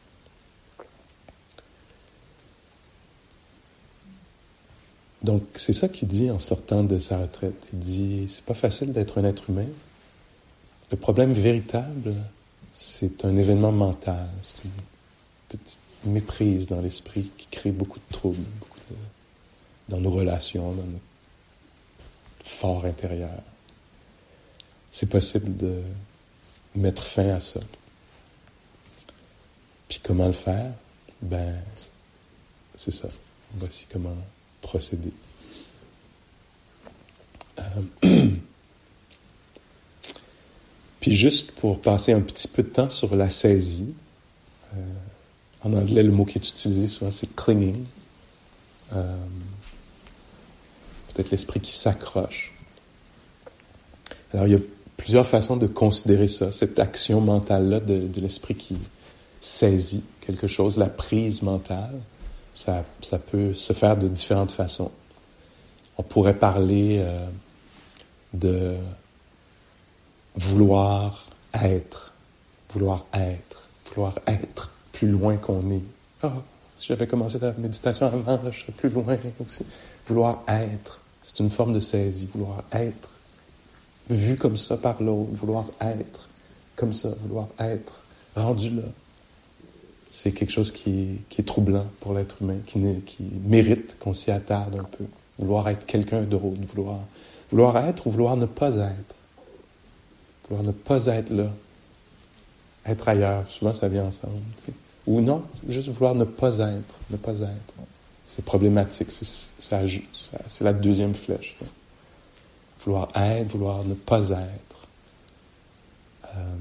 [5.22, 7.68] Donc, c'est ça qu'il dit en sortant de sa retraite.
[7.72, 9.68] Il dit c'est pas facile d'être un être humain,
[10.92, 12.14] le problème véritable,
[12.72, 14.70] c'est un événement mental, c'est une
[15.48, 18.44] petite méprise dans l'esprit qui crée beaucoup de troubles
[19.88, 21.04] dans nos relations, dans notre
[22.42, 23.42] fort intérieur.
[24.90, 25.82] C'est possible de
[26.74, 27.60] mettre fin à ça.
[29.88, 30.72] Puis comment le faire?
[31.20, 31.62] Ben,
[32.76, 33.08] c'est ça.
[33.54, 34.16] Voici comment
[34.60, 35.12] procéder.
[37.58, 38.28] Euh,
[41.00, 43.92] Puis juste pour passer un petit peu de temps sur la saisie,
[44.74, 44.78] euh,
[45.64, 47.84] en anglais, le mot qui est utilisé souvent, c'est clinging.
[48.94, 49.16] Euh,
[51.12, 52.52] peut-être l'esprit qui s'accroche.
[54.32, 54.60] Alors, il y a
[54.96, 58.76] plusieurs façons de considérer ça, cette action mentale-là de, l'esprit qui
[59.40, 61.94] saisit quelque chose, la prise mentale.
[62.54, 64.90] Ça, ça, peut se faire de différentes façons.
[65.96, 67.26] On pourrait parler euh,
[68.34, 68.76] de
[70.34, 72.12] vouloir être,
[72.70, 74.70] vouloir être, vouloir être
[75.02, 75.82] plus loin qu'on est.
[76.22, 76.32] Ah,
[76.76, 79.66] si j'avais commencé la méditation avant, je serais plus loin aussi.
[80.06, 83.10] Vouloir être, c'est une forme de saisie, vouloir être
[84.08, 86.28] vu comme ça par l'autre, vouloir être
[86.76, 88.04] comme ça, vouloir être
[88.36, 88.84] rendu là.
[90.08, 94.76] C'est quelque chose qui, est troublant pour l'être humain, qui, qui mérite qu'on s'y attarde
[94.76, 95.04] un peu.
[95.40, 97.00] Vouloir être quelqu'un d'autre, vouloir,
[97.50, 99.16] vouloir être ou vouloir ne pas être.
[100.48, 101.50] Vouloir ne pas être là.
[102.86, 103.48] Être ailleurs.
[103.48, 104.38] Souvent, ça vient ensemble.
[105.06, 106.94] Ou non, juste vouloir ne pas être.
[107.10, 107.74] Ne pas être.
[108.24, 109.08] C'est problématique.
[109.10, 111.56] C'est la deuxième flèche.
[112.84, 114.88] Vouloir être, vouloir ne pas être.
[116.24, 116.54] Euh,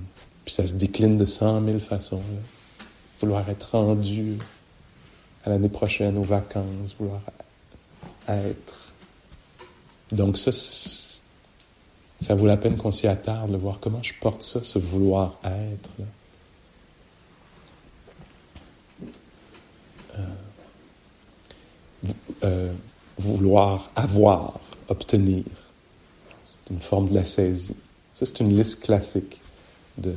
[0.43, 2.21] puis ça se décline de cent mille façons.
[3.19, 4.37] Vouloir être rendu
[5.45, 6.95] à l'année prochaine aux vacances.
[6.99, 7.21] Vouloir
[8.27, 8.93] être.
[10.11, 14.61] Donc ça, ça vaut la peine qu'on s'y attarde, de voir comment je porte ça,
[14.61, 15.89] ce vouloir être.
[22.43, 22.71] Euh,
[23.17, 25.43] vouloir avoir, obtenir.
[26.45, 27.75] C'est une forme de la saisie.
[28.15, 29.39] Ça, c'est une liste classique
[29.97, 30.13] de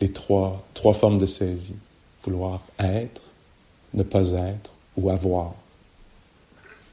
[0.00, 1.76] les trois, trois formes de saisie.
[2.24, 3.22] Vouloir être,
[3.92, 5.54] ne pas être ou avoir.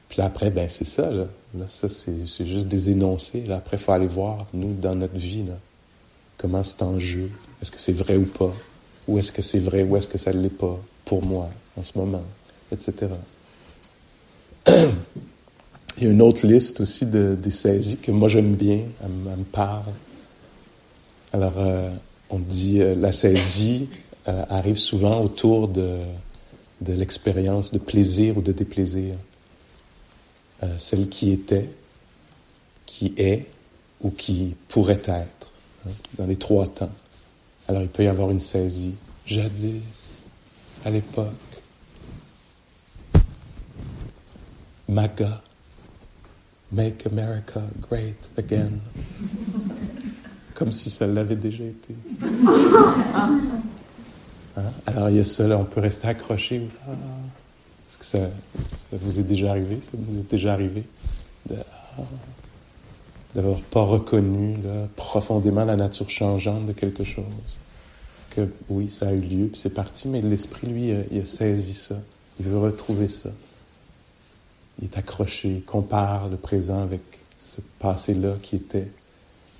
[0.08, 1.26] Puis après, ben c'est ça, là.
[1.68, 3.42] ça, c'est juste des énoncés.
[3.42, 3.56] Là.
[3.56, 5.58] Après, il faut aller voir, nous, dans notre vie, là,
[6.36, 7.30] comment c'est en jeu?
[7.60, 8.52] Est-ce que c'est vrai ou pas?
[9.08, 10.78] Ou est-ce que c'est vrai ou est-ce que ça ne l'est pas?
[11.04, 12.22] Pour moi en ce moment?
[12.70, 13.08] Etc.
[15.98, 19.10] Il y a une autre liste aussi de, des saisies que moi j'aime bien, elle,
[19.10, 19.92] me parle.
[21.32, 21.90] Alors, euh,
[22.30, 23.88] on dit euh, la saisie
[24.26, 26.00] euh, arrive souvent autour de,
[26.80, 29.14] de l'expérience de plaisir ou de déplaisir.
[30.62, 31.68] Euh, celle qui était,
[32.86, 33.46] qui est
[34.00, 35.52] ou qui pourrait être,
[35.86, 36.90] hein, dans les trois temps.
[37.68, 38.94] Alors il peut y avoir une saisie.
[39.26, 39.82] Jadis,
[40.84, 41.32] à l'époque,
[44.88, 45.40] MAGA,
[46.72, 48.70] Make America Great Again.
[50.54, 51.94] Comme si ça l'avait déjà été.
[54.54, 54.64] Hein?
[54.86, 56.68] Alors il y a ça, là, on peut rester accroché.
[56.86, 56.92] Ah,
[58.02, 58.18] ça,
[58.92, 60.84] vous est déjà arrivé, ça vous est déjà arrivé
[63.34, 64.56] d'avoir pas reconnu
[64.96, 67.24] profondément la nature changeante de quelque chose?
[68.34, 71.74] Que oui, ça a eu lieu, puis c'est parti, mais l'esprit, lui, il a saisi
[71.74, 71.96] ça.
[72.40, 73.30] Il veut retrouver ça.
[74.80, 77.00] Il est accroché, il compare le présent avec
[77.44, 78.88] ce passé-là qui était.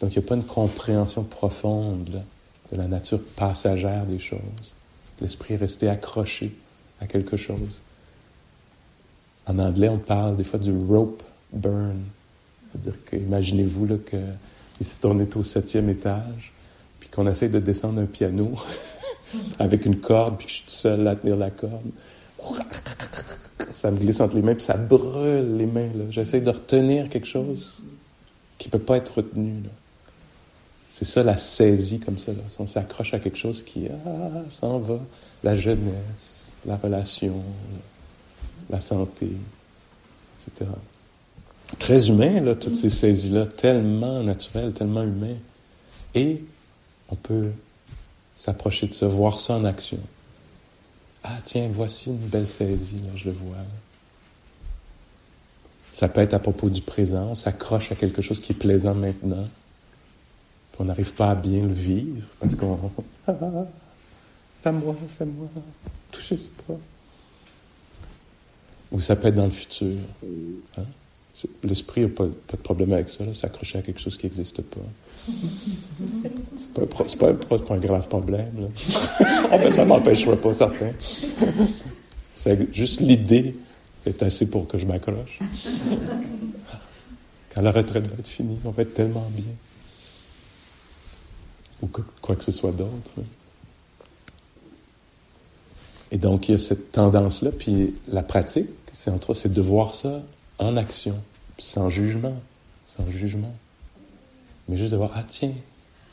[0.01, 2.23] Donc, il n'y a pas une compréhension profonde
[2.73, 4.41] de la nature passagère des choses.
[5.21, 6.55] L'esprit est resté accroché
[7.01, 7.81] à quelque chose.
[9.47, 12.01] En anglais, on parle des fois du rope burn.
[12.73, 14.17] C'est-à-dire que, imaginez-vous là, que
[14.81, 16.53] ici, on est au septième étage,
[17.15, 18.53] qu'on essaye de descendre un piano
[19.59, 21.91] avec une corde, puis que je suis tout seul à tenir la corde.
[23.71, 25.89] Ça me glisse entre les mains, puis ça brûle les mains.
[26.11, 27.83] J'essaie de retenir quelque chose
[28.59, 29.55] qui ne peut pas être retenu.
[30.91, 32.33] C'est ça la saisie comme ça.
[32.33, 32.43] Là.
[32.59, 34.99] On s'accroche à quelque chose qui ah, s'en va.
[35.43, 37.43] La jeunesse, la relation,
[38.71, 39.29] la santé,
[40.37, 40.71] etc.
[41.79, 45.41] Très humain, là, toutes ces saisies-là, tellement naturelles, tellement humaines.
[46.15, 46.43] Et
[47.13, 47.51] on peut
[48.35, 49.99] s'approcher de ça, voir ça en action.
[51.23, 53.59] Ah, tiens, voici une belle saisie, là, je le vois.
[55.91, 58.95] Ça peut être à propos du présent, on s'accroche à quelque chose qui est plaisant
[58.95, 59.47] maintenant.
[60.73, 62.79] Puis on n'arrive pas à bien le vivre parce qu'on.
[63.29, 63.35] Ah,
[64.61, 65.47] c'est à moi, c'est à moi.
[66.11, 66.79] Touchez ce pas.
[68.91, 69.95] Ou ça peut être dans le futur.
[70.77, 70.85] Hein?
[71.63, 74.81] L'esprit n'a pas, de problème avec ça, s'accrocher à quelque chose qui n'existe pas.
[75.27, 78.53] C'est pas, pas, pas, un grave problème.
[78.61, 78.67] Là.
[79.53, 80.91] oh, ben, ça m'empêchera pas, certain.
[82.73, 83.57] Juste l'idée
[84.05, 85.39] est assez pour que je m'accroche.
[87.55, 89.53] Quand la retraite va être finie, on va être tellement bien.
[91.83, 91.89] Ou
[92.21, 93.11] quoi que ce soit d'autre.
[96.11, 99.95] Et donc, il y a cette tendance-là, puis la pratique, c'est entre c'est de voir
[99.95, 100.23] ça
[100.59, 101.17] en action,
[101.59, 102.37] sans jugement,
[102.87, 103.55] sans jugement.
[104.69, 105.53] Mais juste de voir, ah tiens,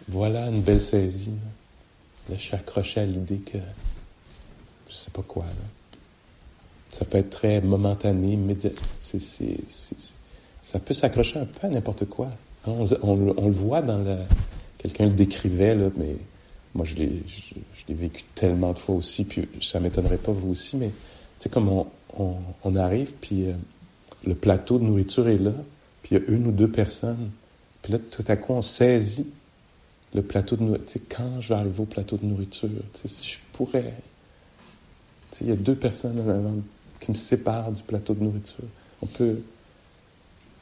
[0.08, 1.32] voilà une belle saisie.
[2.30, 3.58] Là, je suis accroché à l'idée que
[4.90, 5.46] je sais pas quoi.
[6.92, 8.72] Ça peut être très momentané, immédiat.
[9.02, 12.30] ça peut s'accrocher un peu à n'importe quoi.
[12.66, 12.86] On,
[13.16, 14.18] le voit dans la...
[14.78, 16.16] Quelqu'un le décrivait, là, mais
[16.74, 17.24] moi, je l'ai,
[17.90, 20.94] vécu tellement de fois aussi, puis ça m'étonnerait pas vous aussi, mais tu
[21.40, 21.86] sais, comme
[22.18, 23.54] on, arrive, puis euh,
[24.26, 25.54] le plateau de nourriture est là,
[26.04, 27.32] puis il y a une ou deux personnes,
[27.82, 29.28] puis là, tout à coup, on saisit
[30.14, 31.02] le plateau de nourriture.
[31.10, 33.94] Quand je vais arriver au plateau de nourriture, si je pourrais...
[35.42, 36.64] Il y a deux personnes
[37.00, 38.66] qui me séparent du plateau de nourriture.
[39.02, 39.40] On peut,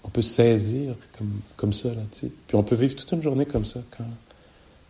[0.03, 2.01] on peut saisir comme, comme ça, là.
[2.11, 4.05] Puis on peut vivre toute une journée comme ça, quand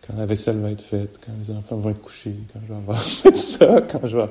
[0.08, 2.78] quand la vaisselle va être faite, quand les enfants vont être couchés, quand je vais
[2.78, 4.26] avoir fait ça, quand je vais,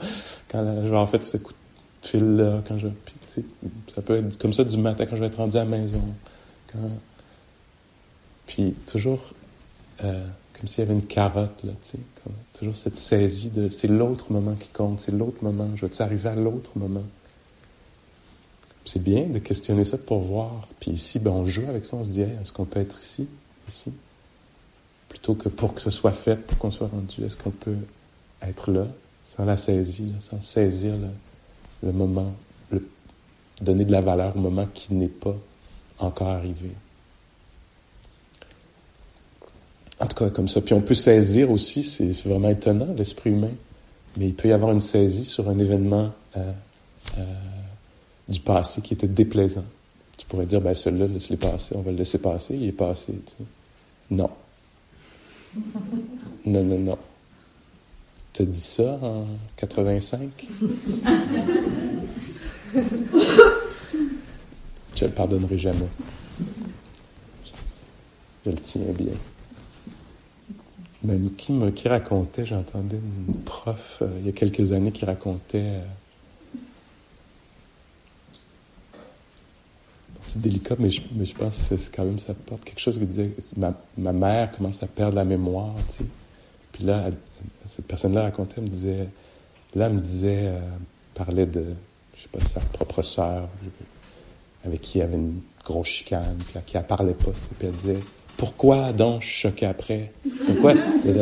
[0.50, 3.16] quand je vais avoir fait ce coup de fil-là, quand je puis,
[3.94, 6.02] ça peut être comme ça du matin quand je vais être rendu à la maison.
[6.72, 6.80] Quand,
[8.48, 9.34] puis toujours
[10.04, 12.00] euh, comme s'il y avait une carotte, là, tu sais,
[12.58, 16.30] toujours cette saisie de c'est l'autre moment qui compte, c'est l'autre moment, je vais arriver
[16.30, 17.04] à l'autre moment?
[18.86, 20.68] C'est bien de questionner ça pour voir.
[20.80, 23.28] Puis ici, ben, on joue avec ça, on se dit, est-ce qu'on peut être ici,
[23.68, 23.92] ici?
[25.10, 27.24] plutôt que pour que ce soit fait, pour qu'on soit rendu.
[27.24, 27.78] Est-ce qu'on peut
[28.42, 28.88] être là,
[29.26, 30.94] sans la saisie, sans saisir
[31.84, 32.34] le, moment,
[33.62, 35.36] donner de la valeur au moment qui n'est pas
[36.00, 36.72] encore arrivé?
[40.00, 40.62] En tout cas, comme ça.
[40.62, 43.52] Puis on peut saisir aussi, c'est vraiment étonnant, l'esprit humain,
[44.18, 46.52] mais il peut y avoir une saisie sur un événement euh,
[47.18, 47.24] euh,
[48.30, 49.66] du passé qui était déplaisant.
[50.18, 53.14] Tu pourrais dire, ben celui-là, laisse-le passer, on va le laisser passer, il est passé.
[54.12, 54.30] Non.
[56.46, 56.98] Non, non, non.
[58.32, 59.26] T'as dit ça en
[59.58, 60.48] 85?
[64.96, 65.88] Je le pardonnerai jamais.
[68.46, 69.14] Je le tiens bien.
[71.04, 75.06] Même qui, me, qui racontait, j'entendais une prof euh, il y a quelques années qui
[75.06, 75.82] racontait euh,
[80.28, 83.00] c'est délicat, mais je, mais je pense que c'est quand même, ça porte quelque chose
[83.00, 86.06] qui disait, ma, ma mère commence à perdre la mémoire, tu sais.
[86.74, 87.10] Puis là,
[87.66, 89.08] cette personne-là racontait, elle me disait,
[89.74, 90.60] là, elle me disait, euh,
[91.14, 91.64] parlait de,
[92.16, 93.48] je sais pas, sa propre sœur,
[94.66, 97.32] avec qui il y avait une grosse chicane, qui elle parlait pas.
[97.58, 98.00] Puis elle disait,
[98.38, 100.12] pourquoi donc je suis choquée après?
[100.46, 100.74] Pourquoi?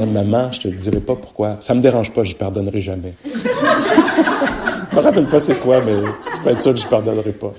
[0.06, 1.58] Maman, je te dirai pas pourquoi.
[1.62, 3.14] Ça me dérange pas, je pardonnerai jamais.
[3.26, 5.96] je me rappelle pas c'est quoi, mais
[6.34, 7.54] tu peux être sûr que je pardonnerai pas.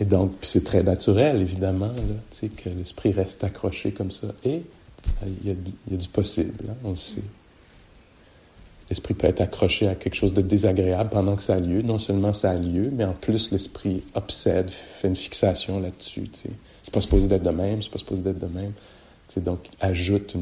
[0.00, 4.28] Et donc, c'est très naturel, évidemment, là, que l'esprit reste accroché comme ça.
[4.44, 4.62] Et
[5.22, 5.52] euh, il y,
[5.94, 7.20] a, du possible, hein, on le sait.
[8.90, 11.80] L'esprit peut être accroché à quelque chose de désagréable pendant que ça a lieu.
[11.82, 16.28] Non seulement ça a lieu, mais en plus l'esprit obsède, fait une fixation là-dessus.
[16.82, 18.72] C'est pas supposé d'être de même, c'est pas supposé d'être de même.
[19.36, 20.36] Donc ajoute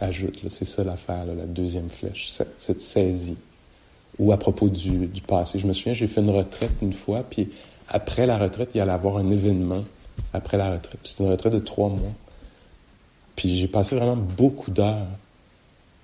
[0.00, 0.40] ajoute.
[0.48, 3.36] C'est ça l'affaire, la deuxième flèche, cette saisie.
[4.18, 5.58] Ou à propos du, du passé.
[5.58, 7.48] Je me souviens, j'ai fait une retraite une fois, puis
[7.88, 9.82] après la retraite, il y allait avoir un événement
[10.32, 11.00] après la retraite.
[11.02, 12.12] C'était une retraite de trois mois.
[13.34, 15.08] Puis j'ai passé vraiment beaucoup d'heures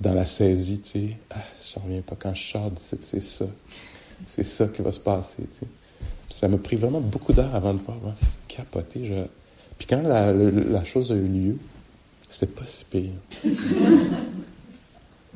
[0.00, 1.16] dans la saisie, tu sais.
[1.30, 3.46] Ah, je reviens pas quand je sors d'ici, c'est ça.
[4.26, 5.66] C'est ça qui va se passer, tu sais.
[6.28, 9.00] Puis ça m'a pris vraiment beaucoup d'heures avant de voir, ah, c'est capoté.
[9.78, 11.56] Puis quand la, chose a eu lieu,
[12.28, 13.10] c'était pas si pire.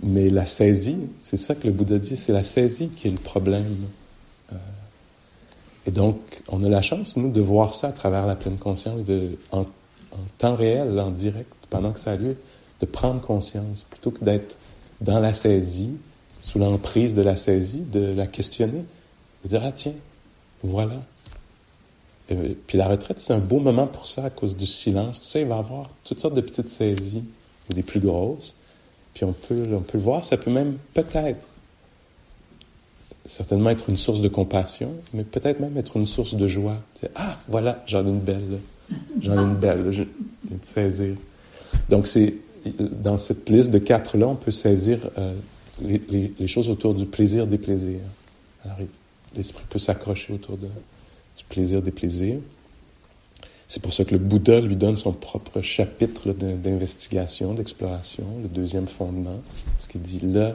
[0.02, 3.16] Mais la saisie, c'est ça que le Bouddha dit, c'est la saisie qui est le
[3.16, 3.76] problème.
[4.52, 4.56] Euh,
[5.86, 9.04] et donc, on a la chance, nous, de voir ça à travers la pleine conscience,
[9.04, 9.66] de, en
[10.38, 12.36] temps réel, en direct, pendant que ça a lieu
[12.84, 14.56] de prendre conscience, plutôt que d'être
[15.00, 15.90] dans la saisie,
[16.42, 18.84] sous l'emprise de la saisie, de la questionner,
[19.44, 19.94] de dire, ah tiens,
[20.62, 21.02] voilà.
[22.30, 25.20] Et puis la retraite, c'est un beau moment pour ça, à cause du silence.
[25.20, 27.24] Tout ça, il va y avoir toutes sortes de petites saisies,
[27.70, 28.54] des plus grosses.
[29.14, 31.46] Puis on peut, on peut le voir, ça peut même peut-être,
[33.24, 36.76] certainement être une source de compassion, mais peut-être même être une source de joie.
[37.14, 38.58] Ah, voilà, j'en ai une belle.
[39.22, 39.90] J'en ai une belle.
[39.90, 40.08] Je vais
[40.60, 41.16] saisir.
[41.88, 42.34] Donc, c'est
[42.70, 45.34] dans cette liste de quatre-là, on peut saisir euh,
[45.82, 48.00] les, choses autour du plaisir des plaisirs.
[48.64, 48.78] Alors,
[49.36, 52.38] l'esprit peut s'accrocher autour du plaisir des plaisirs.
[53.66, 58.86] C'est pour ça que le Bouddha lui donne son propre chapitre d'investigation, d'exploration, le deuxième
[58.86, 59.40] fondement,
[59.76, 60.54] parce qu'il dit là,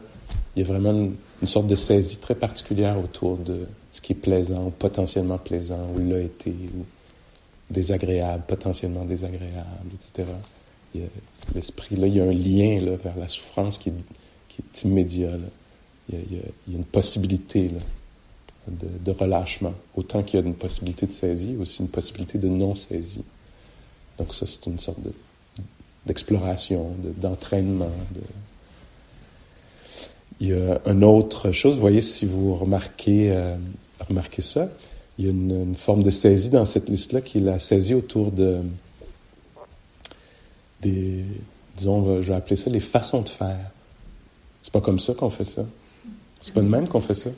[0.56, 4.14] il y a vraiment une, une, sorte de saisie très particulière autour de ce qui
[4.14, 6.86] est plaisant ou potentiellement plaisant, ou l'a été, ou
[7.72, 10.26] désagréable, potentiellement désagréable, etc
[11.56, 15.32] l'esprit, là, il y a un lien là, vers la souffrance qui est, immédiat.
[16.10, 16.38] Il, y a, il,
[16.74, 17.80] y a, une possibilité là,
[18.68, 19.74] de, relâchement.
[19.96, 23.24] Autant qu'il y a une possibilité de saisie, aussi une possibilité de non-saisie.
[24.18, 25.12] Donc ça, c'est une sorte de,
[26.06, 27.92] d'exploration, d'entraînement.
[28.14, 28.22] De...
[30.42, 33.56] Il y a une autre chose, vous voyez, si vous remarquez, euh,
[34.08, 34.70] remarquez ça,
[35.18, 37.94] il y a une, une, forme de saisie dans cette liste-là qui est la saisie
[37.94, 38.62] autour de
[40.82, 41.24] des,
[41.78, 43.72] disons, je vais appeler ça les façons de faire.
[44.62, 45.64] C'est pas comme ça qu'on fait ça.
[46.42, 47.30] C'est pas de même qu'on fait ça.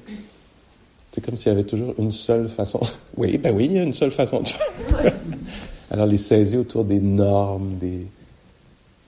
[1.11, 2.79] C'est comme s'il y avait toujours une seule façon.
[3.17, 5.13] Oui, ben oui, il y a une seule façon de faire.
[5.91, 8.07] Alors, les saisies autour des normes, des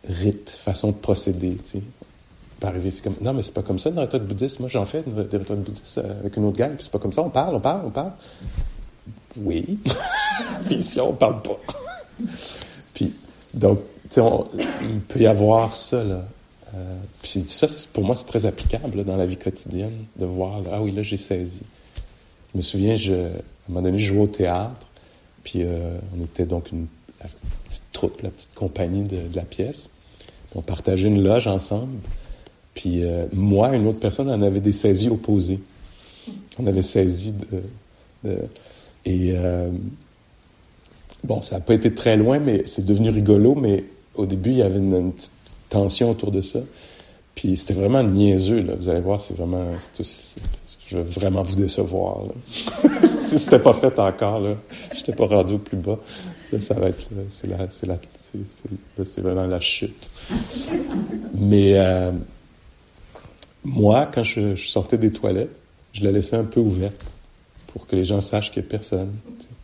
[0.07, 1.83] rites, façons de procéder, tu sais.
[2.61, 4.59] arriver, c'est comme, non, mais c'est pas comme ça une retraite bouddhiste.
[4.59, 7.21] Moi, j'en fais des retraites bouddhistes avec une autre gang, puis c'est pas comme ça.
[7.21, 8.11] On parle, on parle, on parle.
[9.37, 9.79] Oui.
[10.65, 11.57] puis ici, on parle pas.
[12.93, 13.13] puis,
[13.53, 13.79] donc,
[14.17, 16.23] il peut y avoir ça, là.
[16.75, 20.81] Euh, puis ça, pour moi, c'est très applicable dans la vie quotidienne, de voir, ah
[20.81, 21.61] oui, là, j'ai saisi.
[22.51, 23.31] Je me souviens, je, à un
[23.69, 24.87] moment donné, je jouais au théâtre,
[25.43, 26.87] puis euh, on était donc une
[27.21, 27.29] la
[27.69, 29.89] petite troupe, la petite compagnie de, la pièce.
[30.55, 31.99] On partageait une loge ensemble,
[32.73, 35.59] puis euh, moi, une autre personne, on avait des saisies opposées.
[36.59, 37.33] On avait saisi
[38.23, 38.37] de...
[39.05, 39.33] et
[41.23, 43.83] bon, ça n'a pas été très loin, mais c'est devenu rigolo, mais
[44.15, 45.31] au début, il y avait une, petite
[45.69, 46.59] tension autour de ça.
[47.35, 48.73] Puis c'était vraiment niaiseux, là.
[48.75, 49.65] Vous allez voir, c'est vraiment...
[50.87, 54.55] je veux vraiment vous décevoir, si c'était pas fait encore, là,
[54.93, 55.97] j'étais pas rendu au plus bas.
[56.51, 57.07] Là, ça va être...
[57.29, 57.97] C'est la, c'est la,
[59.03, 60.09] c'est, vraiment la chute.
[61.33, 62.11] Mais euh,
[63.63, 65.55] moi, quand je, sortais des toilettes,
[65.93, 67.07] je la laissais un peu ouverte
[67.67, 69.11] pour que les gens sachent qu'il n'y a personne.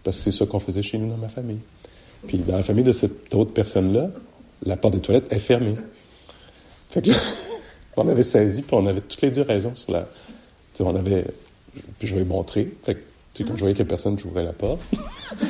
[0.04, 1.60] Parce que c'est ça qu'on faisait chez nous dans ma famille.
[2.28, 4.10] Puis dans la famille de cette autre personne-là,
[4.66, 5.76] la porte des toilettes est fermée.
[6.90, 7.12] Fait que
[7.98, 10.08] on avait saisi, puis on avait toutes les deux raisons sur la.
[10.80, 11.26] on avait.
[11.98, 12.72] Puis je vais montrer.
[12.84, 13.00] Fait que,
[13.34, 14.82] tu sais, quand je voyais a personne, j'ouvrais la porte.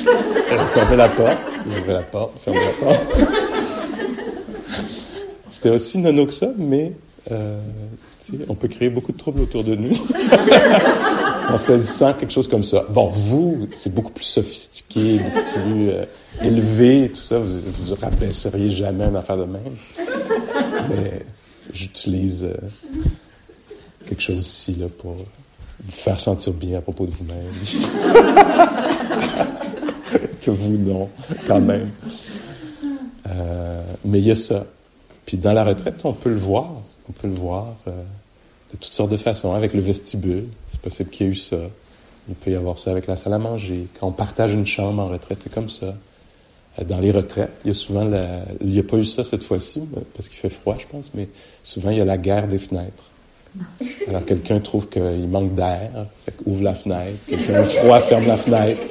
[0.52, 3.02] Elle fermait la porte, j'ouvrais la porte, fermais la porte.
[5.50, 6.94] C'était aussi nono que ça, mais
[7.32, 7.60] euh,
[8.48, 9.96] on peut créer beaucoup de troubles autour de nous
[11.50, 12.86] en saisissant quelque chose comme ça.
[12.90, 16.06] Bon, vous, c'est beaucoup plus sophistiqué, beaucoup plus euh,
[16.42, 17.40] élevé, tout ça.
[17.40, 19.76] Vous vous rabaisseriez jamais une affaire de même.
[20.90, 21.26] Mais
[21.74, 22.56] j'utilise euh,
[24.08, 25.26] quelque chose ici là, pour vous
[25.88, 27.54] faire sentir bien à propos de vous-même.
[30.42, 31.10] que vous, non,
[31.48, 31.90] quand même.
[33.28, 34.66] Euh, mais il y a ça.
[35.26, 36.72] Puis dans la retraite, on peut le voir.
[37.08, 37.76] On peut le voir
[38.72, 39.54] de toutes sortes de façons.
[39.54, 41.58] Avec le vestibule, c'est possible qu'il y ait eu ça.
[42.28, 43.88] Il peut y avoir ça avec la salle à manger.
[44.00, 45.96] Quand on partage une chambre en retraite, c'est comme ça.
[46.78, 48.44] Euh, dans les retraites, il y a souvent la...
[48.62, 49.82] Il n'y a pas eu ça cette fois-ci,
[50.16, 51.28] parce qu'il fait froid, je pense, mais
[51.64, 53.06] souvent il y a la guerre des fenêtres.
[54.08, 57.18] Alors quelqu'un trouve qu'il manque d'air, fait ouvre la fenêtre.
[57.28, 58.82] Quelqu'un a froid, ferme la fenêtre.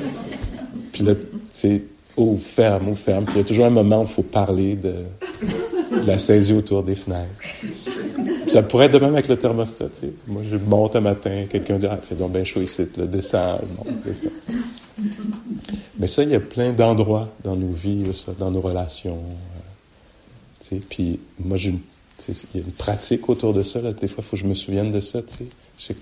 [0.93, 1.13] Puis là,
[1.53, 1.83] c'est
[2.17, 3.25] ouvre, ferme, ouvre, ferme.
[3.25, 4.95] Puis il y a toujours un moment où il faut parler de,
[6.03, 7.29] de la saisie autour des fenêtres.
[8.49, 10.13] Ça pourrait être de même avec le thermostat, tu sais.
[10.27, 13.61] Moi, je monte un matin, quelqu'un dit, ah, donc bien chaud ici, le descend.
[15.99, 18.05] Mais ça, il y a plein d'endroits dans nos vies,
[18.39, 19.19] dans nos relations.
[19.19, 19.61] Euh,
[20.61, 20.81] tu sais.
[20.89, 21.81] Puis moi, j'ai une,
[22.29, 23.93] il y a une pratique autour de ça, là.
[23.93, 25.21] Des fois, il faut que je me souvienne de ça,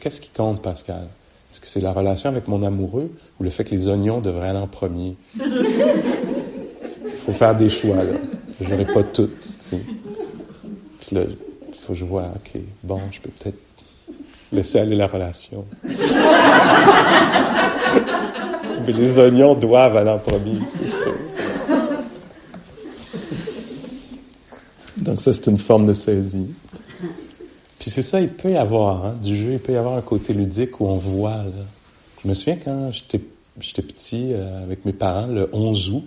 [0.00, 1.08] qu'est-ce qui compte, Pascal?
[1.52, 4.50] Est-ce que c'est la relation avec mon amoureux ou le fait que les oignons devraient
[4.50, 5.16] aller en premier?
[5.36, 5.42] Il
[7.24, 8.12] faut faire des choix, là.
[8.60, 9.52] Je n'aurai pas toutes.
[11.00, 11.22] Puis là,
[11.78, 13.58] faut que je vois, OK, bon, je peux peut-être
[14.52, 15.64] laisser aller la relation.
[18.86, 21.14] Mais les oignons doivent aller en premier, c'est sûr.
[24.96, 26.54] Donc ça, c'est une forme de saisie.
[27.78, 30.02] Puis c'est ça, il peut y avoir, hein, du jeu, il peut y avoir un
[30.02, 31.44] côté ludique où on voit.
[32.22, 33.20] Je me souviens quand j'étais,
[33.60, 36.04] j'étais petit euh, avec mes parents, le 11 août,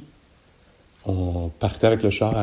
[1.05, 2.35] on partait avec le char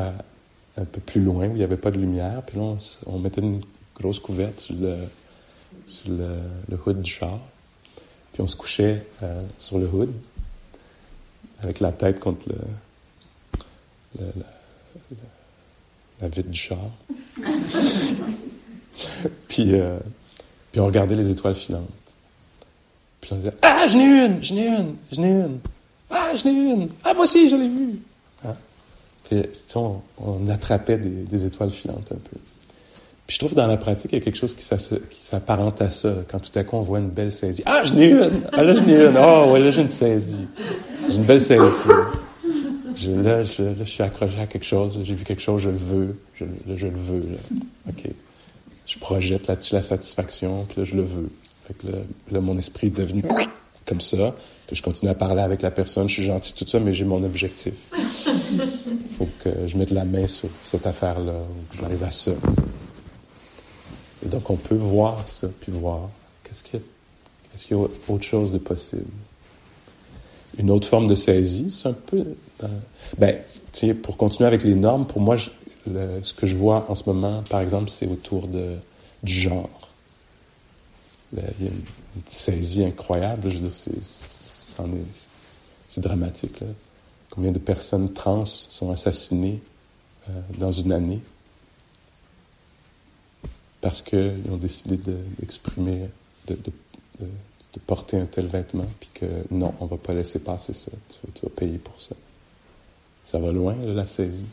[0.78, 2.42] un peu plus loin où il n'y avait pas de lumière.
[2.46, 2.76] Puis là,
[3.06, 3.62] on, mettait une
[3.94, 4.74] grosse couverte sur
[6.10, 7.38] le, hood du char.
[8.32, 10.12] Puis on se couchait euh, sur le hood
[11.62, 12.48] avec la tête contre
[14.18, 14.26] le,
[16.20, 16.78] la vitre du char.
[19.48, 19.98] puis, euh,
[20.72, 21.88] puis on regardait les étoiles filantes.
[23.20, 25.58] Puis on disait Ah, j'en ai une, j'en ai une, j'en ai une.
[26.10, 26.88] Ah, j'en ai une.
[27.04, 27.98] Ah, moi aussi, je l'ai vue.
[29.28, 29.42] Puis,
[29.74, 32.38] on, on, attrapait des, étoiles filantes un peu.
[33.26, 34.64] Puis je trouve dans la pratique, il y a quelque chose qui
[35.18, 36.14] s'apparente à ça.
[36.30, 37.62] Quand tout à coup, on voit une belle saisie.
[37.66, 38.42] Ah, je n'ai une!
[38.52, 39.18] Ah, là, je n'ai une!
[39.18, 40.46] Oh, ouais, là, j'ai une saisie.
[41.08, 41.76] J'ai une belle saisie.
[42.94, 45.00] Je, là, je, là, je suis accroché à quelque chose.
[45.02, 46.16] J'ai vu quelque chose, je le veux.
[46.34, 47.24] Je, le veux.
[47.88, 48.04] OK.
[48.86, 51.30] Je projette là-dessus la satisfaction, puis là, je le veux.
[51.66, 51.88] Fait que
[52.32, 53.24] là, mon esprit est devenu
[53.86, 54.36] comme ça.
[54.68, 56.08] Que je continue à parler avec la personne.
[56.08, 57.88] Je suis gentil, tout ça, mais j'ai mon objectif
[59.16, 62.32] faut que je mette la main sur cette affaire-là, ou que j'arrive à ça.
[64.24, 66.08] Et donc, on peut voir ça, puis voir
[66.44, 66.84] qu'est-ce qu'il y a,
[67.54, 69.04] est-ce qu'il y a autre chose de possible.
[70.58, 72.24] Une autre forme de saisie, c'est un peu.
[73.18, 73.36] Ben,
[73.72, 77.42] tiens, pour continuer avec les normes, pour moi, ce que je vois en ce moment,
[77.50, 78.76] par exemple, c'est autour de,
[79.22, 79.90] du genre.
[81.32, 83.50] il y a une, saisie incroyable.
[83.50, 83.74] Je veux dire,
[85.88, 86.60] c'est dramatique.
[86.60, 86.68] Là.
[87.36, 89.60] Combien de personnes trans sont assassinées
[90.30, 91.20] euh, dans une année
[93.82, 96.08] parce qu'ils ont décidé d'exprimer,
[96.48, 96.56] de,
[97.86, 100.90] porter un tel vêtement, puis que non, on va pas laisser passer ça,
[101.34, 102.16] tu, vas payer pour ça.
[103.26, 104.46] Ça va loin, la saisie.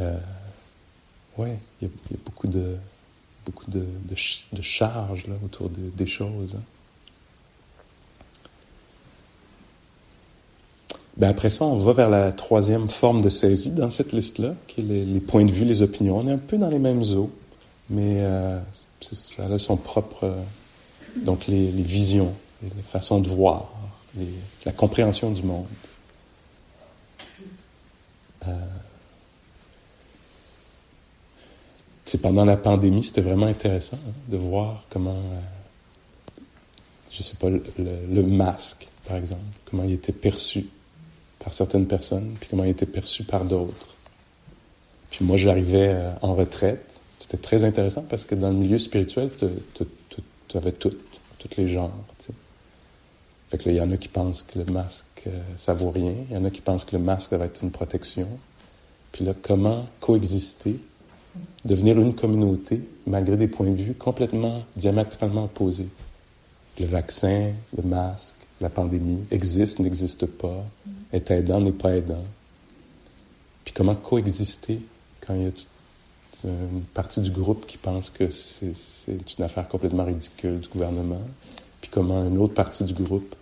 [0.00, 0.18] Euh,
[1.36, 1.48] oui,
[1.82, 2.78] il y, a beaucoup de,
[4.06, 6.54] de, charges autour des choses.
[6.54, 6.62] Hein.
[11.16, 14.82] Ben après ça, on va vers la troisième forme de saisie dans cette liste-là, qui
[14.82, 16.18] est les, points de vue, les opinions.
[16.18, 17.30] On est un peu dans les mêmes eaux,
[17.88, 18.60] mais euh,
[19.00, 20.24] ça a son propre...
[20.24, 20.40] Euh,
[21.24, 23.72] donc les, visions, les façons de voir,
[24.66, 25.64] la compréhension du monde.
[28.46, 28.52] Euh,
[32.22, 36.40] pendant la pandémie, c'était vraiment intéressant hein, de voir comment, euh,
[37.10, 40.66] je sais pas, le masque, par exemple, comment il était perçu
[41.46, 43.94] par certaines personnes, puis comment il était perçu par d'autres.
[45.12, 46.84] Puis moi, j'arrivais euh, en retraite.
[47.20, 50.90] C'était très intéressant parce que dans le milieu spirituel, tu avais tout,
[51.38, 51.92] tous les genres.
[53.48, 56.14] Fait que il y en a qui pensent que le masque, euh, ça vaut rien.
[56.28, 58.26] Il y en a qui pensent que le masque va être une protection.
[59.12, 60.80] Puis là, comment coexister,
[61.64, 65.88] devenir une communauté, malgré des points de vue complètement diamétralement opposés?
[66.80, 70.64] Le vaccin, le masque, la pandémie, existe, n'existe pas,
[71.16, 72.24] est aidant, n'est pas aidant.
[73.64, 74.80] Puis comment coexister
[75.20, 75.50] quand il y a
[76.44, 81.22] une partie du groupe qui pense que c'est une affaire complètement ridicule du gouvernement,
[81.80, 83.34] puis comment une autre partie du groupe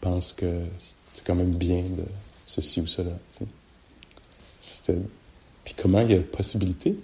[0.00, 0.60] pense que
[1.14, 2.04] c'est quand même bien de
[2.46, 3.12] ceci ou cela.
[5.64, 6.96] Puis comment il y a possibilité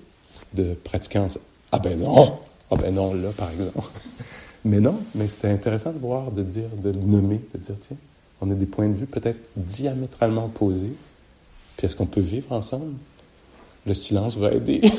[0.54, 1.44] de pratiquer ensemble.
[1.72, 2.38] Ah ben non!
[2.70, 3.80] Ah ben non, là, par exemple.
[4.64, 7.96] Mais non, mais c'était intéressant de voir, de dire, de nommer, de dire, tiens,
[8.40, 10.92] on a des points de vue peut-être diamétralement opposés.
[11.76, 12.94] Puis est-ce qu'on peut vivre ensemble?
[13.86, 14.80] Le silence va aider.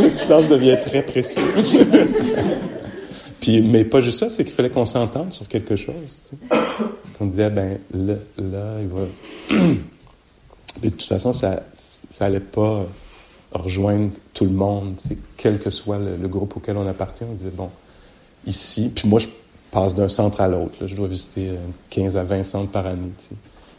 [0.00, 1.42] le silence devient très précieux.
[3.40, 6.20] Puis, mais pas juste ça, c'est qu'il fallait qu'on s'entende sur quelque chose.
[6.22, 6.36] Tu sais.
[7.18, 9.02] Qu'on disait, ben là, là, il va,
[10.82, 11.62] Mais de toute façon, ça
[12.10, 12.86] ça pas
[13.52, 14.96] rejoindre tout le monde,
[15.36, 17.24] quel que soit le, groupe auquel on appartient.
[17.24, 17.70] On disait, bon,
[18.46, 19.28] ici, puis moi, je
[19.70, 20.86] passe d'un centre à l'autre.
[20.86, 21.50] Je dois visiter
[21.90, 23.12] 15 à 20 centres par année.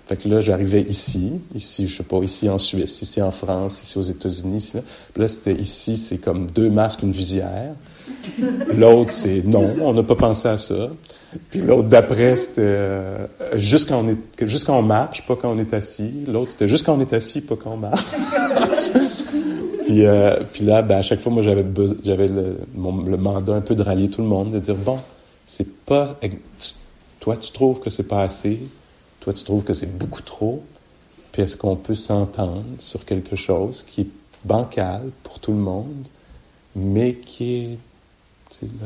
[0.10, 3.84] Fait que là, j'arrivais ici, ici, je sais pas, ici en Suisse, ici en France,
[3.84, 4.58] ici aux États-Unis.
[4.58, 4.82] Ici, là,
[5.18, 7.76] là c'était ici, c'est comme deux masques, une visière.
[8.76, 10.90] L'autre, c'est non, on n'a pas pensé à ça.
[11.52, 14.18] Puis l'autre d'après, c'était euh, juste on est,
[14.48, 16.12] juste on marche, pas quand on est assis.
[16.28, 18.06] L'autre, c'était juste quand on est assis, pas quand on marche.
[19.86, 21.64] puis, euh, puis là, ben, à chaque fois, moi, j'avais
[22.04, 24.98] j'avais le, le mandat un peu de rallier tout le monde, de dire bon,
[25.50, 26.16] c'est pas,
[27.20, 28.60] toi, tu trouves que c'est pas assez,
[29.20, 30.64] toi, tu trouves que c'est beaucoup trop.
[31.32, 34.08] Puis est-ce qu'on peut s'entendre sur quelque chose qui est
[34.46, 36.06] bancal pour tout le monde,
[36.76, 37.80] mais qui est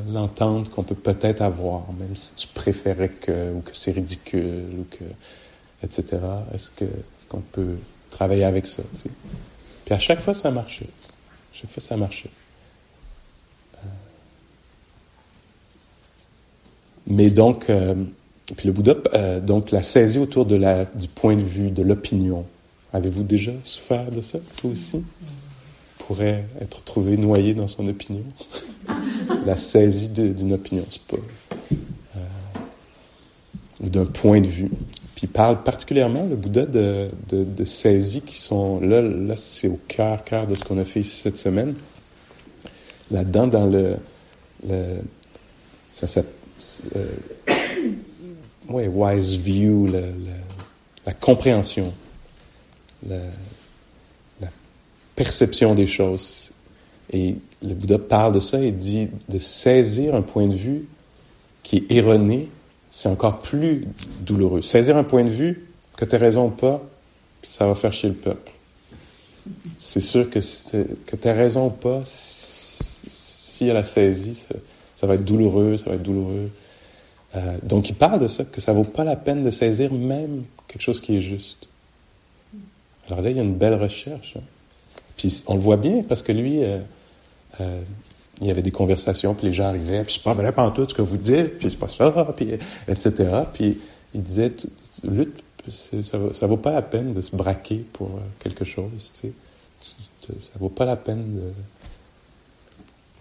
[0.10, 4.86] l'entente qu'on peut peut-être avoir, même si tu préférais que, ou que c'est ridicule, ou
[4.90, 5.04] que,
[5.84, 6.18] etc.
[6.54, 7.76] Est-ce que, est qu'on peut
[8.10, 8.84] travailler avec ça,
[9.84, 10.86] Puis à chaque fois, ça marchait.
[10.86, 12.30] À chaque fois, ça marchait.
[17.08, 17.96] Mais donc, euh,
[18.58, 21.82] puis le Bouddha, euh, donc, l'a saisi autour de la, du point de vue, de
[21.82, 22.46] l'opinion.
[22.92, 25.04] Avez-vous déjà souffert de ça, vous aussi?
[26.00, 28.24] Pourrait être trouvé noyé dans son opinion?
[29.46, 31.18] la saisie d'une opinion, c'est pas.
[32.18, 32.20] Euh,
[33.82, 34.70] ou d'un point de vue.
[35.16, 38.82] Puis il parle particulièrement, le Bouddha, de, de, de saisies qui sont.
[38.82, 41.74] Là, là c'est au cœur, cœur de ce qu'on a fait ici cette semaine.
[43.10, 43.96] Là-dedans, dans le.
[44.68, 44.84] le
[45.92, 46.22] ça, ça
[46.96, 47.06] euh,
[48.70, 49.88] ouais, wise view,
[51.06, 51.94] la, compréhension,
[53.08, 53.18] la,
[54.42, 54.48] la,
[55.16, 56.52] perception des choses.
[57.12, 60.86] Et le Bouddha parle de ça et dit de saisir un point de vue
[61.64, 62.50] qui est erroné,
[62.92, 63.88] c'est encore plus
[64.22, 64.62] douloureux.
[64.62, 66.84] Saisir un point de vue, que tu as raison ou pas,
[67.42, 68.52] ça va faire chier le peuple.
[69.80, 74.56] C'est sûr que, que tu as raison ou pas, si elle a saisi, ça,
[75.04, 76.50] ça, va être douloureux, ça va être douloureux.
[77.36, 80.44] Euh, donc il parle de ça, que ça vaut pas la peine de saisir même
[80.70, 81.68] quelque chose qui est juste.
[83.08, 84.36] Alors là, il y a une belle recherche.
[84.38, 84.44] Hein.
[85.18, 86.80] Puis on le voit bien parce que lui, euh,
[87.60, 87.82] euh,
[88.40, 90.96] il y avait des conversations, puis les gens arrivaient, puis c'est pas vrai tout ce
[90.96, 92.52] que vous dites, puis c'est pas ça, puis
[92.88, 93.12] etc.
[93.54, 93.78] Puis
[94.14, 94.54] il disait,
[95.04, 99.34] lutte, ça, ça vaut pas la peine de se braquer pour quelque chose, tu sais.
[100.40, 101.52] Ça vaut pas la peine de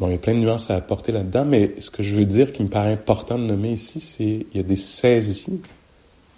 [0.08, 2.52] Il y a plein de nuances à apporter là-dedans, mais ce que je veux dire
[2.52, 5.60] qui me paraît important de nommer ici, c'est qu'il y a des saisies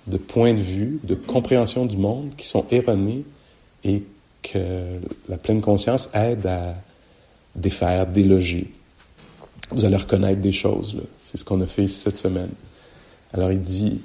[0.06, 3.24] de points de vue, de compréhension du monde qui sont erronées
[3.84, 4.02] et
[4.42, 4.58] que
[5.28, 6.74] la pleine conscience aide à
[7.56, 8.70] défaire, déloger.
[9.70, 11.02] Vous allez reconnaître des choses, là.
[11.22, 12.50] C'est ce qu'on a fait cette semaine.
[13.32, 14.00] Alors il dit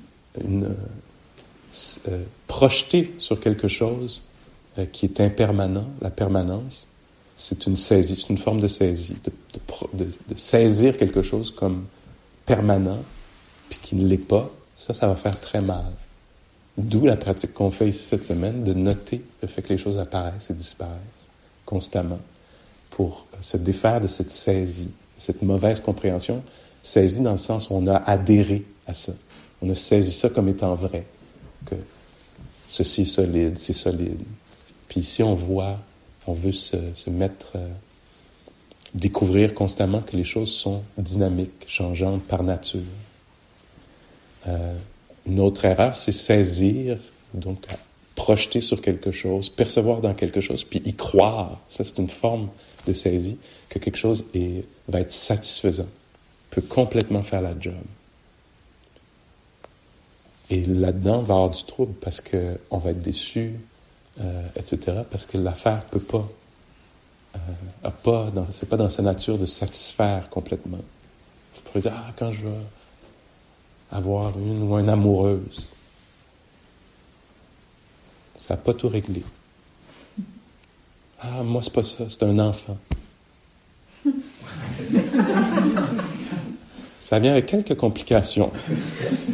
[2.08, 4.22] euh, projeter sur quelque chose
[4.78, 6.88] euh, qui est impermanent, la permanence,
[7.40, 9.16] c'est une saisie, c'est une forme de saisie,
[9.94, 11.86] de, saisir quelque chose comme
[12.46, 13.00] permanent,
[13.70, 15.86] puis qui ne l'est pas, ça, ça va faire très mal.
[16.78, 19.98] D'où la pratique qu'on fait ici cette semaine, de noter le fait que les choses
[19.98, 20.98] apparaissent et disparaissent
[21.66, 22.20] constamment,
[22.90, 26.44] pour se défaire de cette saisie, cette mauvaise compréhension,
[26.84, 29.14] saisie dans le sens où on a adhéré à ça.
[29.62, 31.06] On a saisi ça comme étant vrai,
[31.66, 31.76] que
[32.68, 34.20] ceci est solide, c'est solide.
[34.90, 35.78] Puis ici, on voit
[36.30, 37.68] on veut se, mettre, euh,
[38.94, 42.82] découvrir constamment que les choses sont dynamiques, changeantes par nature.
[44.48, 44.76] Euh,
[45.26, 47.00] une autre erreur, c'est saisir,
[47.34, 47.66] donc
[48.14, 51.60] projeter sur quelque chose, percevoir dans quelque chose, puis y croire.
[51.68, 52.50] Ça, c'est une forme
[52.86, 53.38] de saisie,
[53.70, 54.26] que quelque chose
[54.88, 55.88] va être satisfaisant,
[56.52, 57.74] peut complètement faire la job.
[60.52, 63.54] Et là-dedans, on va avoir du trouble parce qu'on va être déçu,
[64.22, 65.02] euh, etc.
[65.10, 66.28] Parce que l'affaire peut pas,
[67.36, 67.40] euh,
[68.52, 70.78] c'est pas dans sa nature de satisfaire complètement.
[71.56, 72.62] Vous pourrez dire, ah, quand je vais
[73.92, 75.74] avoir une ou une amoureuse,
[78.38, 79.24] ça n'a pas tout réglé.
[81.22, 82.78] Ah, moi, c'est pas ça, c'est un enfant.
[87.10, 88.52] Ça vient avec quelques complications.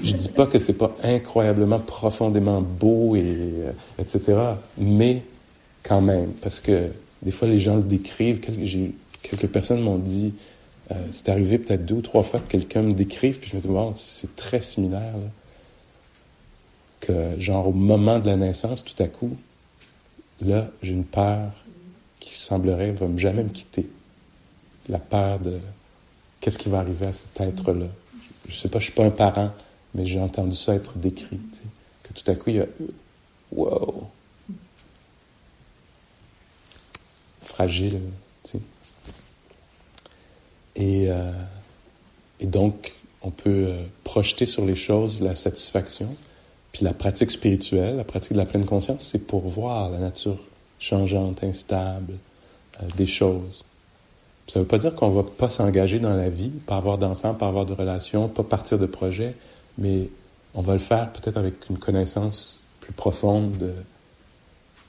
[0.01, 4.21] Je dis pas que c'est pas incroyablement profondément beau et euh, etc.
[4.77, 5.21] Mais
[5.83, 8.39] quand même, parce que des fois les gens le décrivent.
[8.39, 10.33] Quelques, personnes m'ont dit,
[10.91, 13.61] euh, c'est arrivé peut-être deux ou trois fois que quelqu'un me décrive, puis je me
[13.61, 15.11] dis bon, c'est très similaire
[17.01, 19.35] que genre au moment de la naissance, tout à coup,
[20.41, 21.51] là, j'ai une peur
[22.21, 23.85] qui semblerait va jamais me quitter.
[24.87, 25.57] La peur de
[26.45, 27.87] qu'est-ce qui va arriver à cet être-là?
[28.47, 29.49] Je ne sais pas, je ne suis pas un parent,
[29.95, 31.39] mais j'ai entendu ça être décrit.
[32.03, 32.67] que tout à coup, il y a
[33.51, 34.07] Wow!
[37.41, 37.99] fragile.
[40.75, 41.31] Et, euh,
[42.39, 42.93] et donc,
[43.23, 46.09] on peut euh, projeter sur les choses la satisfaction.
[46.73, 50.37] Puis la pratique spirituelle, la pratique de la pleine conscience, c'est pour voir la nature
[50.77, 52.13] changeante, instable
[52.83, 53.63] euh, des choses.
[54.47, 56.97] Ça ne veut pas dire qu'on ne va pas s'engager dans la vie, pas avoir
[56.97, 59.35] d'enfants, pas avoir de relations, pas partir de projets,
[59.77, 60.09] mais
[60.53, 63.73] on va le faire peut-être avec une connaissance plus profonde de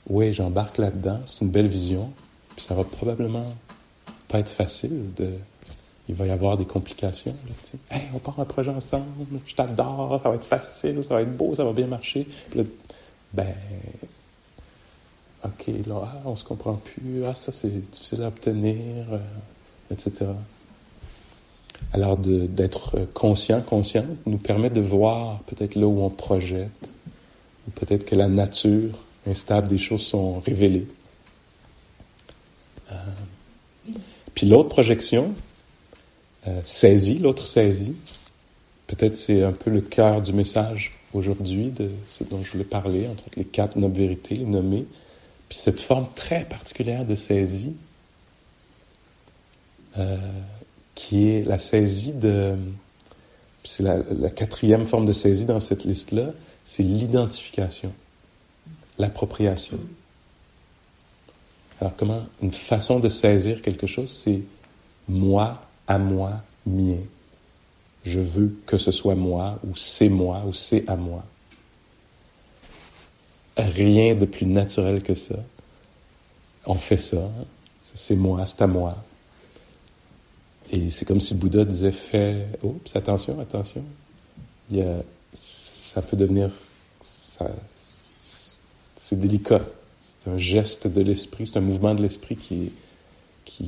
[0.09, 2.11] oui, j'embarque là-dedans, c'est une belle vision,
[2.55, 3.45] puis ça va probablement
[4.29, 5.03] pas être facile
[6.09, 7.33] il va y avoir des complications.
[7.47, 9.05] Là, hey, on part un projet ensemble,
[9.45, 12.25] je t'adore, ça va être facile, ça va être beau, ça va bien marcher.
[12.49, 12.65] Puis
[13.33, 13.53] ben,
[15.45, 19.19] OK, là, ah, on se comprend plus, ah, ça c'est difficile à obtenir, euh,
[19.91, 20.25] etc.
[21.93, 26.71] Alors, d'être conscient, consciente, nous permet de voir peut-être là où on projette,
[27.67, 30.87] ou peut-être que la nature instable des choses sont révélées.
[32.91, 32.95] Euh,
[34.33, 35.33] puis l'autre projection,
[36.47, 37.95] euh, saisie, l'autre saisie,
[38.87, 43.07] peut-être c'est un peu le cœur du message aujourd'hui de ce dont je voulais parler,
[43.07, 44.85] entre les quatre nobles vérités, les nommées,
[45.49, 47.75] puis cette forme très particulière de saisie,
[49.97, 50.17] euh,
[50.95, 52.55] qui est la saisie de...
[53.63, 56.27] C'est la, la, quatrième forme de saisie dans cette liste-là,
[56.63, 57.91] c'est l'identification,
[58.97, 59.77] l'appropriation.
[61.81, 64.41] Alors comment une façon de saisir quelque chose, c'est
[65.09, 66.99] moi, à moi, mien.
[68.03, 71.25] Je veux que ce soit moi, ou c'est moi, ou c'est à moi.
[73.57, 75.35] Rien de plus naturel que ça.
[76.65, 77.29] On fait ça.
[77.81, 78.95] C'est moi, c'est à moi.
[80.71, 83.83] Et c'est comme si Bouddha disait fais, oups, attention, attention.
[85.35, 86.51] Ça peut devenir,
[87.01, 89.61] c'est délicat.
[90.01, 92.71] C'est un geste de l'esprit, c'est un mouvement de l'esprit qui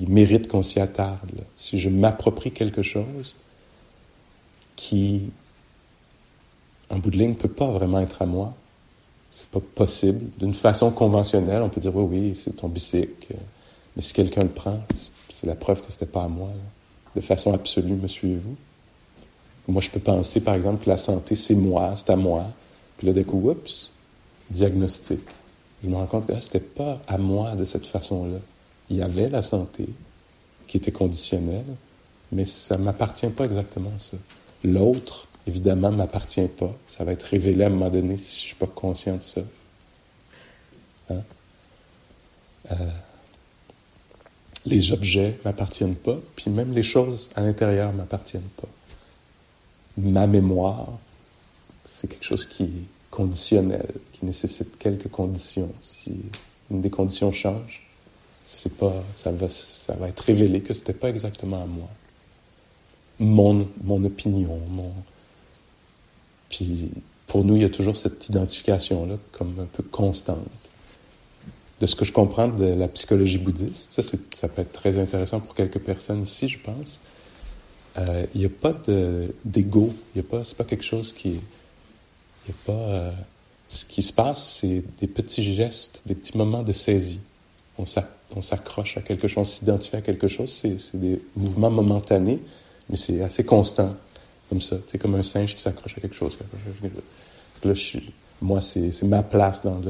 [0.07, 1.31] mérite qu'on s'y attarde.
[1.55, 3.35] Si je m'approprie quelque chose
[4.75, 5.31] qui,
[6.89, 8.53] en bout de ligne, ne peut pas vraiment être à moi,
[9.31, 10.25] c'est pas possible.
[10.37, 13.35] D'une façon conventionnelle, on peut dire oui, oui, c'est ton bicycle.
[13.95, 14.79] Mais si quelqu'un le prend,
[15.29, 16.49] c'est la preuve que c'était pas à moi.
[17.15, 18.55] De façon absolue, me suivez-vous?
[19.67, 22.45] Moi, je peux penser, par exemple, que la santé, c'est moi, c'est à moi.
[22.97, 23.91] Puis là, d'un coup, oups,
[24.49, 25.19] diagnostic.
[25.83, 28.39] Je me rends compte que ah, c'était pas à moi de cette façon-là.
[28.89, 29.87] Il y avait la santé
[30.67, 31.65] qui était conditionnelle,
[32.31, 34.17] mais ça m'appartient pas exactement ça.
[34.63, 36.73] L'autre, évidemment, m'appartient pas.
[36.87, 39.41] Ça va être révélé à un moment donné si je suis pas conscient de ça.
[41.09, 41.21] Hein?
[42.71, 42.75] Euh,
[44.65, 48.67] les objets m'appartiennent pas, puis même les choses à l'intérieur m'appartiennent pas.
[49.97, 50.87] Ma mémoire,
[51.87, 55.71] c'est quelque chose qui est conditionnel, qui nécessite quelques conditions.
[55.81, 56.15] Si
[56.69, 57.87] une des conditions change,
[58.45, 61.87] c'est pas, ça va, ça va être révélé que c'était pas exactement à moi.
[63.19, 64.93] Mon, mon opinion, mon,
[66.49, 66.91] puis
[67.27, 70.39] pour nous, il y a toujours cette identification-là comme un peu constante.
[71.79, 75.55] De ce que je comprends de la psychologie bouddhiste, ça, peut être très intéressant pour
[75.55, 76.99] quelques personnes ici, je pense.
[77.97, 78.75] Euh, il n'y a pas
[79.45, 81.35] d'ego, il y a pas, pas quelque chose qui, il
[82.47, 82.73] y a pas.
[82.73, 83.11] Euh,
[83.69, 87.19] ce qui se passe, c'est des petits gestes, des petits moments de saisie.
[87.77, 87.85] On
[88.41, 90.51] s'accroche à quelque chose, on s'identifie à quelque chose.
[90.51, 92.39] C'est des mouvements momentanés,
[92.89, 93.95] mais c'est assez constant
[94.49, 94.77] comme ça.
[94.87, 96.37] C'est comme un singe qui s'accroche à quelque chose.
[97.63, 97.73] Là,
[98.41, 99.81] moi, c'est ma place dans,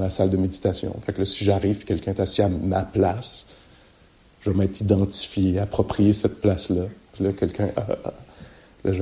[0.00, 0.94] la salle de méditation.
[1.04, 3.46] Fait là, si j'arrive et quelqu'un est assis à ma place,
[4.40, 6.84] je vais m'être identifié, approprié cette place-là.
[7.12, 7.68] Puis là, quelqu'un...
[7.76, 8.92] Ah, ah, ah.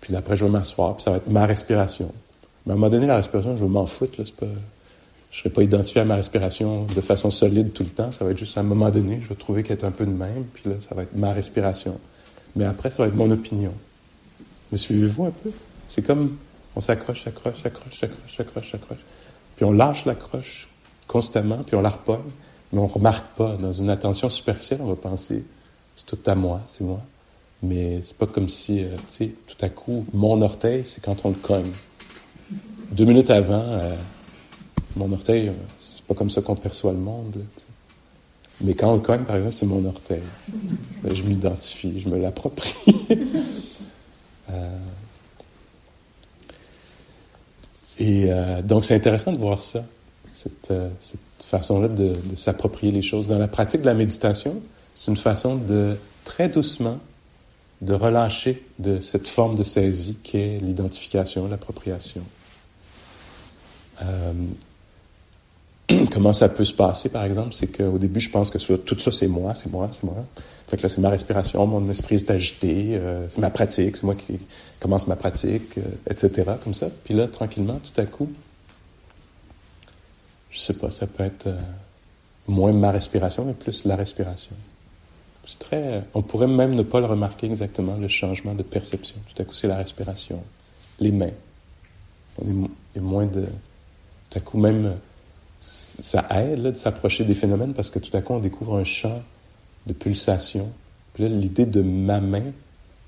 [0.00, 2.12] Puis après, je vais m'asseoir, puis ça va être ma respiration.
[2.64, 4.20] Mais à un moment donné, la respiration, je vais m'en foutre.
[4.20, 4.24] Là.
[4.36, 4.50] Je ne
[5.32, 8.12] serai pas identifié à ma respiration de façon solide tout le temps.
[8.12, 10.04] Ça va être juste à un moment donné, je vais trouver qu'elle est un peu
[10.04, 11.98] de même, puis là, ça va être ma respiration.
[12.54, 13.72] Mais après, ça va être mon opinion.
[14.72, 15.50] Me suivez-vous un peu?
[15.88, 16.36] C'est comme
[16.74, 19.04] on s'accroche, s'accroche, s'accroche, s'accroche, s'accroche, s'accroche.
[19.56, 20.68] Puis on lâche l'accroche
[21.06, 22.20] constamment, puis on la repogne,
[22.72, 23.56] mais on ne remarque pas.
[23.56, 25.44] Dans une attention superficielle, on va penser
[25.96, 27.00] c'est tout à moi, c'est moi.
[27.62, 31.24] Mais c'est pas comme si, euh, tu sais, tout à coup, mon orteil, c'est quand
[31.24, 31.70] on le cogne.
[32.92, 33.94] Deux minutes avant, euh,
[34.94, 37.42] mon orteil, euh, c'est pas comme ça qu'on perçoit le monde.
[38.60, 40.22] mais quand on le cogne, par exemple, c'est mon orteil.
[41.02, 42.74] Ben, je m'identifie, je me l'approprie.
[44.50, 44.78] Euh,
[47.98, 49.84] et euh, donc, c'est intéressant de voir ça,
[50.32, 50.90] cette, euh,
[51.40, 53.28] façon-là de, s'approprier les choses.
[53.28, 54.60] Dans la pratique de la méditation,
[54.94, 56.98] c'est une façon de, très doucement,
[57.82, 62.22] de relâcher de cette forme de saisie qu'est l'identification, l'appropriation.
[66.12, 69.12] Comment ça peut se passer, par exemple, c'est qu'au début, je pense que tout ça,
[69.12, 70.24] c'est moi, c'est moi, c'est moi.
[70.66, 74.04] Fait que là, c'est ma respiration, mon esprit est agité, euh, c'est ma pratique, c'est
[74.04, 74.40] moi qui
[74.80, 76.88] commence ma pratique, euh, etc., comme ça.
[77.04, 78.32] Puis là, tranquillement, tout à coup,
[80.50, 81.60] je sais pas, ça peut être euh,
[82.48, 84.56] moins ma respiration, mais plus la respiration.
[85.46, 86.02] C'est très...
[86.14, 89.14] On pourrait même ne pas le remarquer exactement, le changement de perception.
[89.32, 90.42] Tout à coup, c'est la respiration,
[90.98, 91.30] les mains.
[92.44, 93.42] Il y a moins de...
[94.30, 94.96] Tout à coup, même
[95.60, 99.22] ça aide de s'approcher des phénomènes parce que tout à coup, on découvre un champ
[99.86, 100.70] de pulsation.
[101.14, 102.52] Puis là, l'idée de ma main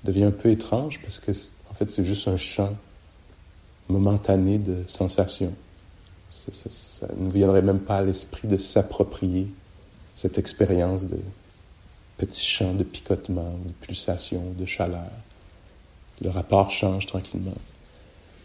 [0.03, 1.31] devient un peu étrange parce que,
[1.69, 2.75] en fait, c'est juste un champ
[3.89, 5.53] momentané de sensation.
[6.29, 9.47] Ça, ne viendrait même pas à l'esprit de s'approprier
[10.15, 11.17] cette expérience de
[12.17, 15.09] petit champ de picotement, de pulsation, de chaleur.
[16.21, 17.55] Le rapport change tranquillement.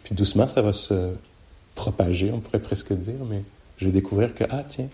[0.03, 1.13] Puis doucement, ça va se
[1.75, 3.43] propager, on pourrait presque dire, mais
[3.77, 4.87] je vais découvrir que, ah tiens,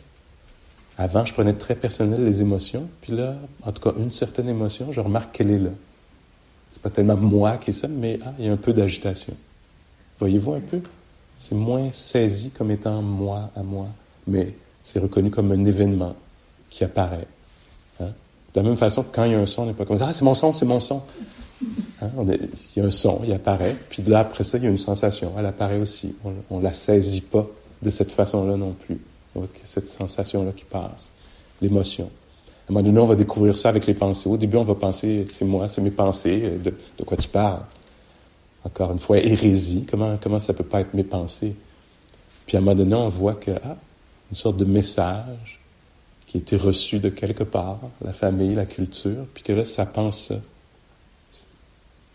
[1.02, 4.91] avant, je prenais très personnel les émotions, puis là, en tout cas, une certaine émotion,
[4.91, 5.72] je remarque qu'elle est là.
[6.72, 9.34] C'est pas tellement moi qui est ça, mais ah, il y a un peu d'agitation.
[10.20, 10.80] Voyez-vous un peu?
[11.39, 13.88] C'est moins saisi comme étant moi à moi,
[14.28, 16.16] mais c'est reconnu comme un événement
[16.70, 17.28] qui apparaît.
[17.99, 18.10] Hein?
[18.54, 19.97] De la même façon que quand il y a un son, on n'est pas comme
[20.02, 21.02] Ah, c'est mon son, c'est mon son.
[22.02, 22.10] Hein?
[22.28, 24.78] il y a un son, il apparaît, puis là, après ça, il y a une
[24.78, 26.16] sensation, elle apparaît aussi.
[26.52, 27.47] On ne la saisit pas
[27.82, 28.99] de cette façon-là non plus.
[29.64, 31.10] Cette sensation-là qui passe,
[31.62, 32.10] l'émotion.
[32.68, 34.30] À un moment donné, on va découvrir ça avec les pensées.
[34.30, 37.64] Au début, on va penser, c'est moi, c'est mes pensées, de, de, quoi tu parles.
[38.64, 41.56] Encore une fois, hérésie, comment, comment ça peut pas être mes pensées?
[42.46, 43.78] Puis à un moment donné, on voit que, ah,
[44.30, 45.60] une sorte de message
[46.28, 49.86] qui a été reçu de quelque part, la famille, la culture, puis que là, ça
[49.86, 50.36] pense ça.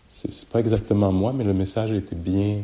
[0.09, 2.63] C'est pas exactement moi, mais le message a été bien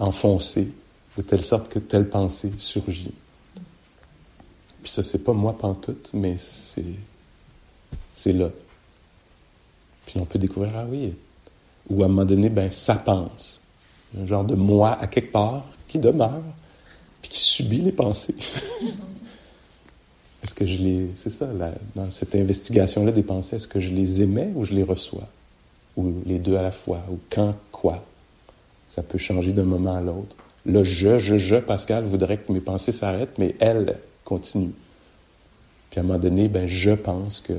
[0.00, 0.68] enfoncé
[1.16, 3.12] de telle sorte que telle pensée surgit.
[4.82, 8.48] Puis ça, c'est pas moi pantoute, mais c'est, là.
[10.06, 11.12] Puis on peut découvrir, ah oui,
[11.88, 13.60] ou à un moment donné, ben, ça pense.
[14.18, 16.42] Un genre de moi à quelque part qui demeure,
[17.20, 18.34] puis qui subit les pensées.
[20.42, 21.10] est-ce que je les.
[21.14, 21.48] C'est ça,
[21.94, 25.28] dans cette investigation-là des pensées, est-ce que je les émets ou je les reçois?
[25.96, 27.00] Ou les deux à la fois?
[27.10, 28.02] Ou quand, quoi?
[28.88, 30.36] Ça peut changer d'un moment à l'autre.
[30.66, 34.72] Le je, je, je, Pascal voudrait que mes pensées s'arrêtent, mais elle continue.
[35.90, 37.54] Puis à un moment donné, ben, je pense que.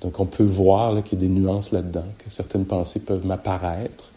[0.00, 4.10] Donc on peut voir qu'il y a des nuances là-dedans, que certaines pensées peuvent m'apparaître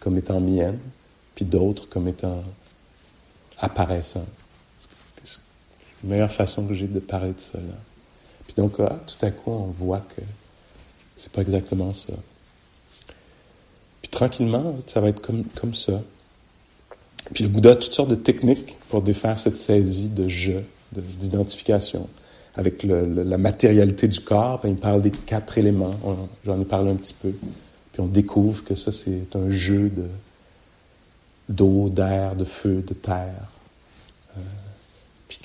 [0.00, 0.78] comme étant miennes,
[1.34, 2.42] puis d'autres comme étant
[3.58, 4.26] apparaissantes.
[5.22, 5.38] C'est
[6.02, 7.62] la meilleure façon que j'ai de parler de cela.
[8.46, 10.22] Puis donc, ah, tout à coup, on voit que
[11.14, 12.14] c'est pas exactement ça.
[14.00, 16.00] Puis tranquillement, ça va être comme, comme ça.
[17.34, 20.52] Puis le Bouddha a toutes sortes de techniques pour défaire cette saisie de je,
[20.92, 22.08] d'identification.
[22.56, 25.94] Avec la matérialité du corps, ben, il parle des quatre éléments.
[26.44, 27.30] J'en ai parlé un petit peu.
[27.92, 30.06] Puis on découvre que ça, c'est un jeu de,
[31.48, 33.48] d'eau, d'air, de feu, de terre.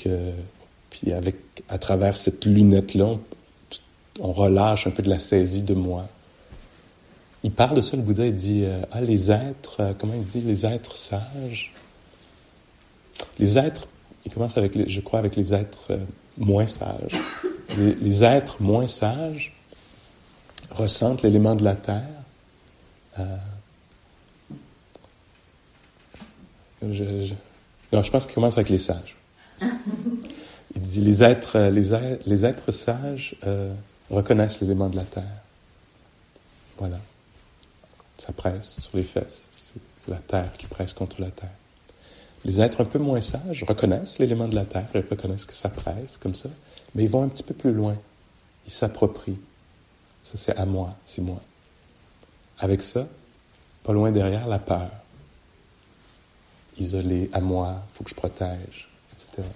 [0.08, 0.32] Euh,
[0.90, 1.12] puis
[1.70, 3.18] à travers cette lunette-là,
[4.20, 6.08] on, relâche un peu de la saisie de moi.
[7.46, 10.24] Il parle de ça, le Bouddha, il dit, euh, ah, les êtres, euh, comment il
[10.24, 11.74] dit, les êtres sages,
[13.38, 13.88] les êtres,
[14.26, 16.00] il commence avec, je crois, avec les êtres euh,
[16.40, 17.22] moins sages.
[17.78, 19.54] Les, êtres moins sages
[20.72, 22.24] ressentent l'élément de la terre.
[23.20, 23.38] Euh,
[26.82, 27.32] je,
[27.92, 29.16] je pense qu'il commence avec les sages.
[30.76, 33.36] Il dit les êtres, les, les êtres sages
[34.10, 35.44] reconnaissent l'élément de la terre.
[36.80, 36.98] Voilà.
[38.26, 39.42] Ça presse sur les fesses.
[39.52, 41.50] C'est la terre qui presse contre la terre.
[42.44, 45.70] Les êtres un peu moins sages reconnaissent l'élément de la terre, ils reconnaissent que ça
[45.70, 46.50] presse comme ça,
[46.94, 47.98] mais ils vont un petit peu plus loin.
[48.68, 49.40] Ils s'approprient.
[50.24, 51.42] Ça, c'est à moi, c'est moi.
[52.60, 53.08] Avec ça,
[53.84, 54.90] pas loin derrière, la peur.
[56.78, 59.48] Isolé, à moi, faut que je protège, etc.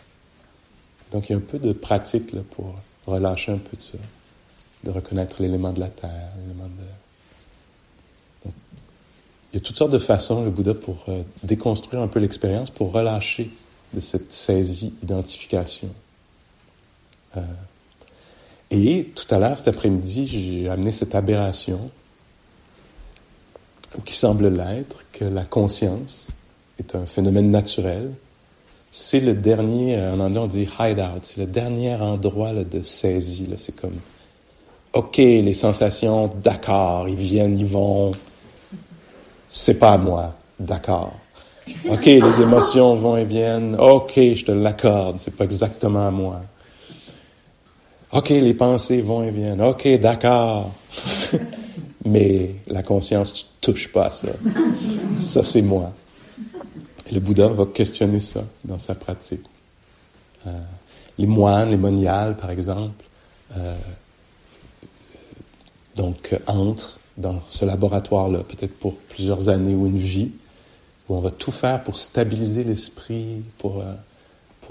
[1.11, 3.97] Donc, il y a un peu de pratique là, pour relâcher un peu de ça,
[4.83, 6.83] de reconnaître l'élément de la terre, l'élément de
[9.51, 12.69] il y a toutes sortes de façons, le Bouddha, pour euh, déconstruire un peu l'expérience,
[12.69, 13.49] pour relâcher
[13.93, 15.89] de cette saisie identification.
[17.35, 17.41] Euh,
[18.69, 21.89] et tout à l'heure, cet après-midi, j'ai amené cette aberration,
[24.05, 26.29] qui semble l'être, que la conscience
[26.77, 28.11] est un phénomène naturel.
[28.91, 33.49] C'est le dernier, euh, en anglais on dit hideout, c'est le dernier endroit de saisie.
[33.57, 33.97] C'est comme,
[34.93, 38.11] OK, les sensations, d'accord, ils viennent, ils vont,
[39.49, 41.13] c'est pas à moi, d'accord.
[41.89, 43.75] OK, les émotions vont et viennent.
[43.75, 46.41] OK, je te l'accorde, c'est pas exactement à moi.
[48.11, 49.61] OK, les pensées vont et viennent.
[49.61, 50.71] OK, d'accord.
[52.05, 54.29] Mais la conscience, tu touches pas à ça.
[55.17, 55.91] Ça, c'est moi.
[57.11, 59.45] le Bouddha va questionner ça dans sa pratique.
[60.47, 60.51] Euh,
[61.17, 63.03] les moines, les moniales, par exemple,
[63.57, 63.75] euh,
[65.95, 70.31] donc entrent dans ce laboratoire-là, peut-être pour plusieurs années ou une vie,
[71.07, 73.93] où on va tout faire pour stabiliser l'esprit, pour, euh,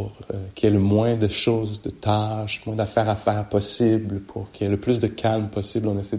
[0.00, 4.20] euh, qu'il y ait le moins de choses, de tâches, moins d'affaires à faire possible,
[4.20, 5.88] pour qu'il y ait le plus de calme possible.
[5.88, 6.18] On essaie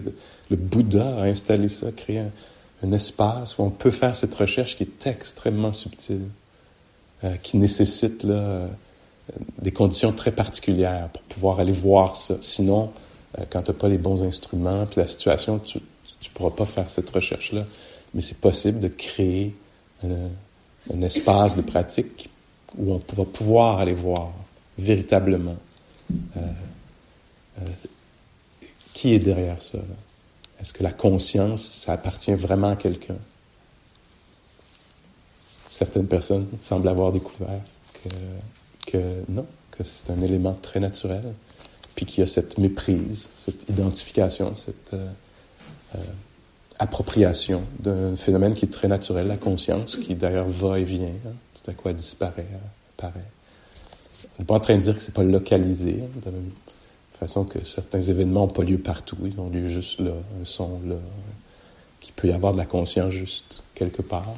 [0.50, 4.84] le Bouddha a installé ça, créé un, espace où on peut faire cette recherche qui
[4.84, 6.24] est extrêmement subtile,
[7.24, 8.26] euh, qui nécessite
[9.60, 12.36] des conditions très particulières pour pouvoir aller voir ça.
[12.40, 12.90] Sinon,
[13.50, 15.78] quand tu n'as pas les bons instruments, puis la situation, tu
[16.28, 17.64] ne pourras pas faire cette recherche-là.
[18.14, 19.54] Mais c'est possible de créer
[20.02, 20.28] un,
[20.92, 22.28] un, espace de pratique
[22.76, 24.32] où on va pouvoir aller voir
[24.78, 25.56] véritablement
[26.36, 26.40] euh,
[27.60, 27.66] euh,
[28.94, 29.78] qui est derrière ça.
[30.60, 33.16] Est-ce que la conscience, ça appartient vraiment à quelqu'un?
[35.68, 37.60] Certaines personnes semblent avoir découvert
[38.86, 38.98] que,
[39.28, 41.22] non, que c'est un élément très naturel
[41.94, 45.08] puis qu'il y a cette méprise, cette identification, cette euh, euh,
[46.78, 51.32] appropriation d'un phénomène qui est très naturel, la conscience, qui d'ailleurs va et vient, hein,
[51.54, 52.46] tout à coup elle disparaît,
[52.96, 53.20] apparaît.
[54.38, 56.50] On n'est pas en train de dire que c'est pas localisé, hein, de la même
[57.18, 60.80] façon que certains événements n'ont pas lieu partout, ils ont lieu juste là, un son
[60.86, 60.96] là,
[62.00, 64.34] qu'il peut y avoir de la conscience juste quelque part.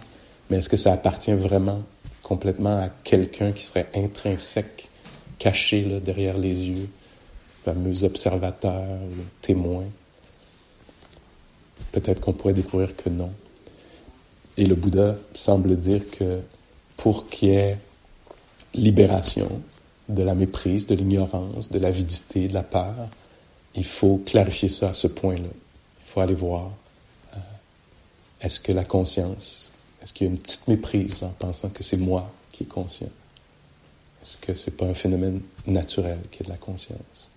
[0.51, 1.83] Mais est-ce que ça appartient vraiment
[2.25, 4.89] complètement à quelqu'un qui serait intrinsèque,
[5.39, 6.89] caché là, derrière les yeux,
[7.65, 8.83] fameux observateur,
[9.41, 9.85] témoin?
[11.91, 13.31] Peut-être qu'on pourrait découvrir que non.
[14.57, 16.41] Et le Bouddha semble dire que
[16.97, 17.79] pour qu'il y ait
[18.75, 19.51] libération
[20.09, 22.95] de la méprise, de l'ignorance, de l'avidité, de la peur,
[23.75, 25.49] il faut clarifier ça à ce point-là.
[25.49, 26.71] Il faut aller voir
[27.35, 27.39] euh,
[28.41, 29.73] est-ce que la conscience,
[30.03, 33.11] est-ce qu'il y a une petite méprise en pensant que c'est moi qui est conscient?
[34.23, 37.32] Est-ce que c'est pas un phénomène naturel qui est de la conscience?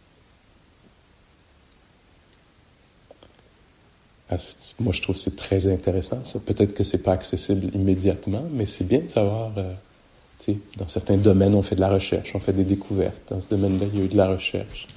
[4.79, 6.39] Moi, je trouve que c'est très intéressant, ça.
[6.39, 9.71] Peut-être que c'est pas accessible immédiatement, mais c'est bien de savoir, euh,
[10.39, 13.21] tu sais, dans certains domaines, on fait de la recherche, on fait des découvertes.
[13.29, 14.87] Dans ce domaine-là, il y a eu de la recherche.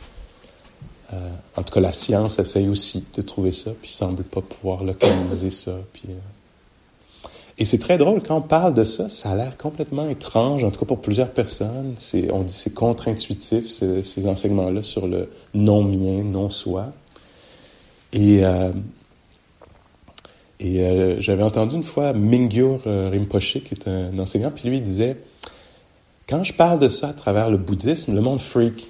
[1.12, 1.16] Euh,
[1.56, 5.50] en tout cas, la science essaye aussi de trouver ça, puis semble pas pouvoir localiser
[5.50, 5.78] ça.
[5.92, 7.28] Puis, euh...
[7.58, 10.70] Et c'est très drôle, quand on parle de ça, ça a l'air complètement étrange, en
[10.70, 11.96] tout cas pour plusieurs personnes.
[12.32, 16.86] On dit c'est contre-intuitif, ces, enseignements-là sur le non-mien, non-soi.
[18.12, 18.44] Et
[20.60, 24.78] et euh, j'avais entendu une fois Mingyur euh, Rinpoche, qui est un enseignant, puis lui
[24.78, 25.16] il disait
[26.28, 28.88] Quand je parle de ça à travers le bouddhisme, le monde freak.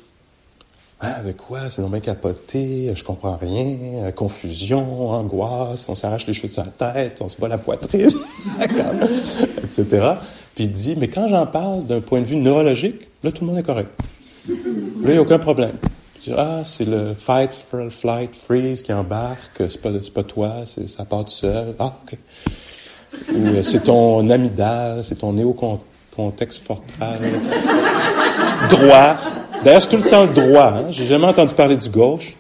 [1.01, 1.71] Ah, avec quoi?
[1.71, 6.55] C'est non bien capoté, je comprends rien, euh, confusion, angoisse, on s'arrache les cheveux de
[6.55, 8.11] sa tête, on se bat la poitrine,
[9.63, 9.85] etc.
[10.55, 13.51] Puis il dit Mais quand j'en parle d'un point de vue neurologique, là tout le
[13.51, 13.91] monde est correct.
[14.49, 14.55] Là,
[15.05, 15.75] il n'y a aucun problème.
[16.37, 17.51] Ah, c'est le fight,
[17.91, 20.55] flight, freeze qui embarque, c'est pas, pas toi,
[20.87, 21.75] ça part tout seul.
[21.79, 22.19] Ah, OK.
[23.35, 27.19] Ou euh, c'est ton amygdale, c'est ton néocontexte fortral.
[28.69, 29.17] droit.
[29.65, 30.75] D'ailleurs, c'est tout le temps droit.
[30.77, 30.85] Hein?
[30.91, 32.35] J'ai jamais entendu parler du gauche.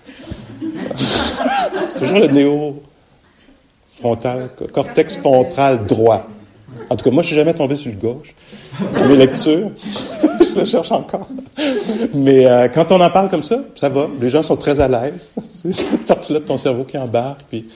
[0.96, 2.82] c'est toujours le néo
[3.98, 6.26] frontal, cortex frontal droit.
[6.90, 8.34] En tout cas, moi, je suis jamais tombé sur le gauche.
[9.08, 9.70] Mes lectures,
[10.54, 11.28] je le cherche encore.
[12.14, 14.08] Mais euh, quand on en parle comme ça, ça va.
[14.20, 15.34] Les gens sont très à l'aise.
[15.42, 17.44] C'est cette partie-là de ton cerveau qui embarque.
[17.48, 17.66] Puis,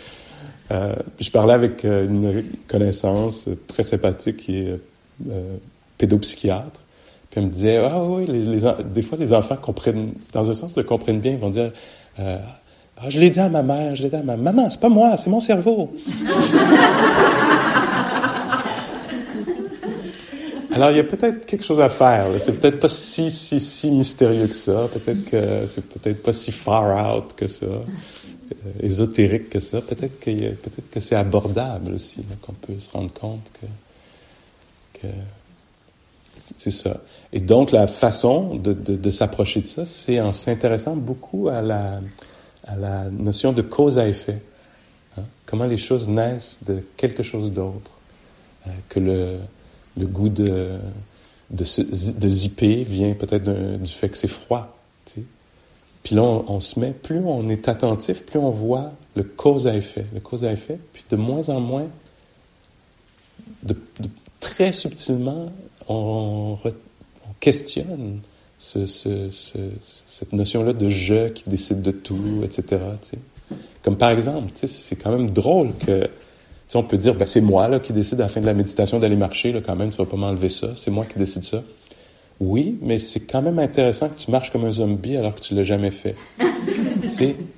[0.70, 4.80] euh, puis je parlais avec euh, une connaissance très sympathique qui est
[5.98, 6.80] pédopsychiatre.
[7.30, 10.76] Puis elle me disait, ah oui, les, des fois les enfants comprennent, dans un sens,
[10.76, 11.32] le comprennent bien.
[11.32, 11.70] Ils vont dire,
[12.18, 14.88] ah, je l'ai dit à ma mère, je l'ai dit à ma maman, c'est pas
[14.88, 15.90] moi, c'est mon cerveau.
[20.74, 22.28] Alors, il y a peut-être quelque chose à faire.
[22.38, 24.88] C'est peut-être pas si, si, si mystérieux que ça.
[24.92, 27.82] Peut-être que c'est peut-être pas si far out que ça, euh,
[28.80, 29.82] ésotérique que ça.
[29.82, 35.12] Peut-être que, peut-être que c'est abordable aussi, qu'on peut se rendre compte que, que
[36.56, 37.00] c'est ça.
[37.34, 41.60] Et donc, la façon de, de, de s'approcher de ça, c'est en s'intéressant beaucoup à
[41.60, 42.00] la,
[42.66, 44.40] à la notion de cause à effet.
[45.18, 45.24] Hein?
[45.44, 47.90] Comment les choses naissent de quelque chose d'autre.
[48.66, 49.38] Euh, que le,
[49.96, 50.78] le goût de,
[51.50, 51.64] de,
[52.28, 53.44] zipper vient peut-être
[53.78, 54.76] du fait que c'est froid.
[56.02, 59.76] Puis là, on, se met, plus on est attentif, plus on voit le cause à
[59.76, 61.86] effet, le cause à effet, puis de moins en moins,
[63.62, 63.76] de
[64.40, 65.52] très subtilement,
[65.88, 66.58] on,
[67.38, 68.20] questionne
[68.58, 72.80] cette notion-là de je qui décide de tout, etc.
[73.82, 76.08] Comme par exemple, c'est quand même drôle que
[76.78, 78.98] on peut dire, ben, c'est moi là, qui décide à la fin de la méditation
[78.98, 81.62] d'aller marcher, là, quand même, tu vas pas m'enlever ça, c'est moi qui décide ça.
[82.40, 85.54] Oui, mais c'est quand même intéressant que tu marches comme un zombie alors que tu
[85.54, 86.16] l'as jamais fait.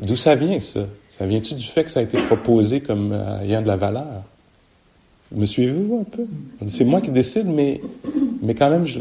[0.01, 0.87] d'où ça vient, ça?
[1.09, 4.25] Ça vient-tu du fait que ça a été proposé comme euh, ayant de la valeur?
[5.33, 6.27] Me suivez-vous un peu?
[6.67, 7.81] C'est moi qui décide, mais,
[8.43, 8.99] mais quand même, je,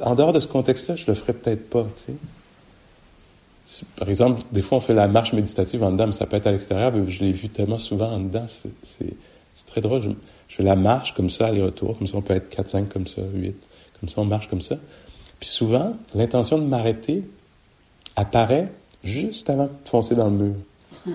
[0.00, 3.84] en dehors de ce contexte-là, je le ferais peut-être pas, tu sais.
[3.96, 6.46] Par exemple, des fois, on fait la marche méditative en dedans, mais ça peut être
[6.46, 6.92] à l'extérieur.
[7.08, 8.46] Je l'ai vu tellement souvent en dedans.
[8.48, 9.14] C'est
[9.64, 10.02] très drôle.
[10.02, 10.10] Je,
[10.56, 11.96] fais la marche comme ça, aller-retour.
[11.98, 13.54] Comme ça, on peut être 4, 5 comme ça, 8.
[14.00, 14.76] Comme ça, on marche comme ça.
[15.40, 17.22] Puis souvent, l'intention de m'arrêter
[18.16, 18.70] apparaît
[19.04, 20.54] juste avant de foncer dans le mur.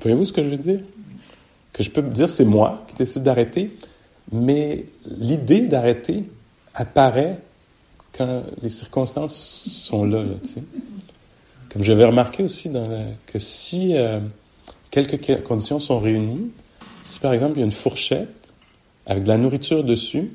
[0.00, 0.80] Voyez-vous ce que je veux dire?
[1.72, 3.70] Que je peux me dire, c'est moi qui décide d'arrêter,
[4.32, 6.24] mais l'idée d'arrêter
[6.74, 7.38] apparaît
[8.12, 10.24] quand les circonstances sont là.
[11.70, 12.88] Comme j'avais remarqué aussi dans
[13.26, 14.20] que si euh,
[14.90, 16.50] quelques conditions sont réunies,
[17.06, 18.28] si par exemple il y a une fourchette
[19.06, 20.32] avec de la nourriture dessus,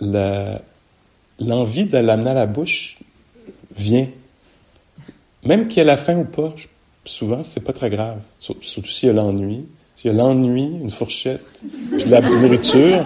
[0.00, 2.98] l'envie de l'amener à la bouche
[3.76, 4.06] vient.
[5.44, 6.54] Même qu'il y ait la faim ou pas,
[7.04, 8.20] souvent, c'est pas très grave.
[8.38, 9.66] Surtout s'il y a l'ennui.
[9.96, 11.44] S'il y a l'ennui, une fourchette,
[11.92, 13.04] puis de la nourriture,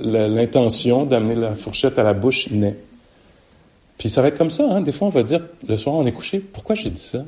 [0.00, 2.76] l'intention d'amener la fourchette à la bouche naît.
[3.98, 4.80] Puis ça va être comme ça, hein.
[4.80, 7.24] Des fois, on va dire, le soir, on est couché, pourquoi j'ai dit ça?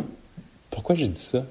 [0.71, 1.45] Pourquoi j'ai dit ça?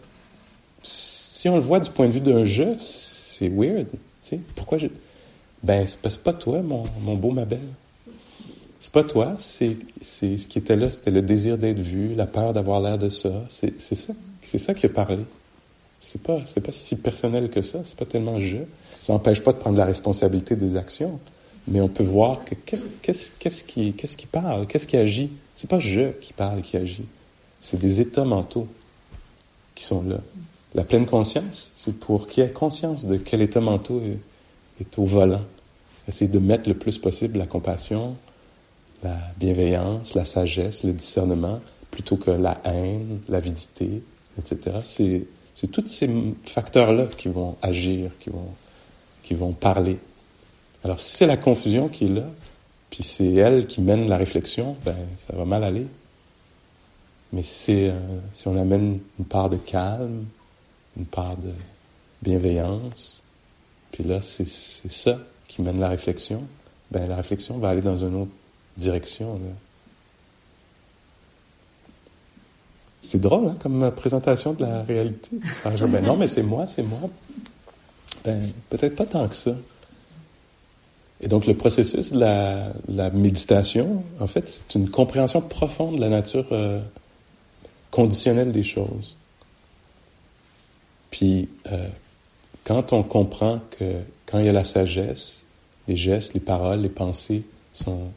[0.86, 4.40] Si on le voit du point de vue d'un jeu, c'est weird, tu sais.
[4.56, 4.92] Pourquoi j'ai...
[5.64, 7.60] Ben, c'est pas toi, mon, beau, ma belle.
[8.80, 12.54] C'est pas toi, c'est ce qui était là, c'était le désir d'être vu, la peur
[12.54, 13.32] d'avoir l'air de ça.
[13.50, 14.14] C'est ça.
[14.44, 15.24] C'est ça qui a parlé.
[16.00, 18.58] C'est pas, pas si personnel que ça, c'est pas tellement je.
[18.92, 21.20] Ça n'empêche pas de prendre la responsabilité des actions,
[21.68, 22.54] mais on peut voir que
[23.02, 25.32] qu'est-ce qu'est-ce qui, qu'est-ce qui parle, qu'est-ce qui agit.
[25.56, 27.06] C'est pas je qui parle, qui agit.
[27.60, 28.68] C'est des états mentaux
[29.74, 30.20] qui sont là.
[30.76, 34.18] La pleine conscience, c'est pour qui ait conscience de quel état mental
[34.82, 35.42] est, au volant.
[36.06, 38.18] Essayer de mettre le plus possible la compassion,
[39.02, 41.62] la bienveillance, la sagesse, le discernement,
[41.92, 44.04] plutôt que la haine, l'avidité,
[44.38, 44.80] etc.
[44.84, 46.10] C'est, c'est tous ces
[46.44, 48.50] facteurs-là qui vont agir, qui vont,
[49.24, 49.98] qui vont parler.
[50.84, 52.26] Alors, si c'est la confusion qui est là,
[52.90, 54.96] puis c'est elle qui mène la réflexion, ben,
[55.26, 55.88] ça va mal aller.
[57.32, 57.90] Mais si,
[58.34, 60.26] si on amène une part de calme,
[60.98, 61.52] une part de
[62.22, 63.22] bienveillance,
[63.92, 65.18] puis là, c'est, ça
[65.48, 66.44] qui mène la réflexion,
[66.92, 68.32] ben, la réflexion va aller dans une autre
[68.78, 69.40] direction.
[73.02, 75.30] C'est drôle hein, comme présentation de la réalité.
[75.64, 77.10] ben non, mais c'est moi, c'est moi.
[78.26, 79.56] Ben, peut-être pas tant que ça.
[81.22, 86.10] Et donc, le processus de la, méditation, en fait, c'est une compréhension profonde de la
[86.10, 86.82] nature euh,
[87.92, 89.16] conditionnelle des choses.
[91.16, 91.88] Puis, euh,
[92.66, 95.44] quand on comprend que quand il y a la sagesse,
[95.88, 98.08] les gestes, les paroles, les pensées sont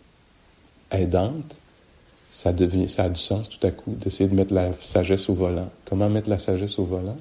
[0.91, 1.55] aidante,
[2.29, 5.35] ça, devient, ça a du sens tout à coup d'essayer de mettre la sagesse au
[5.35, 5.71] volant.
[5.85, 7.17] Comment mettre la sagesse au volant?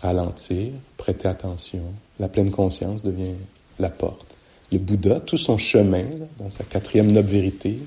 [0.00, 1.82] Ralentir, prêter attention.
[2.20, 3.34] La pleine conscience devient
[3.80, 4.36] la porte.
[4.70, 6.04] Le Bouddha, tout son chemin,
[6.38, 7.80] dans sa quatrième noble vérité,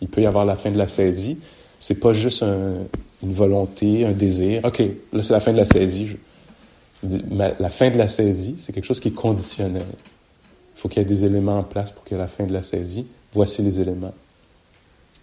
[0.00, 1.40] il peut y avoir la fin de la saisie.
[1.80, 2.86] C'est pas juste une
[3.22, 4.64] volonté, un désir.
[4.64, 4.82] OK,
[5.12, 6.16] là, c'est la fin de la saisie.
[7.02, 9.82] la fin de la saisie, c'est quelque chose qui est conditionnel.
[10.76, 12.44] Il faut qu'il y ait des éléments en place pour qu'il y ait la fin
[12.44, 13.06] de la saisie.
[13.32, 14.14] Voici les éléments.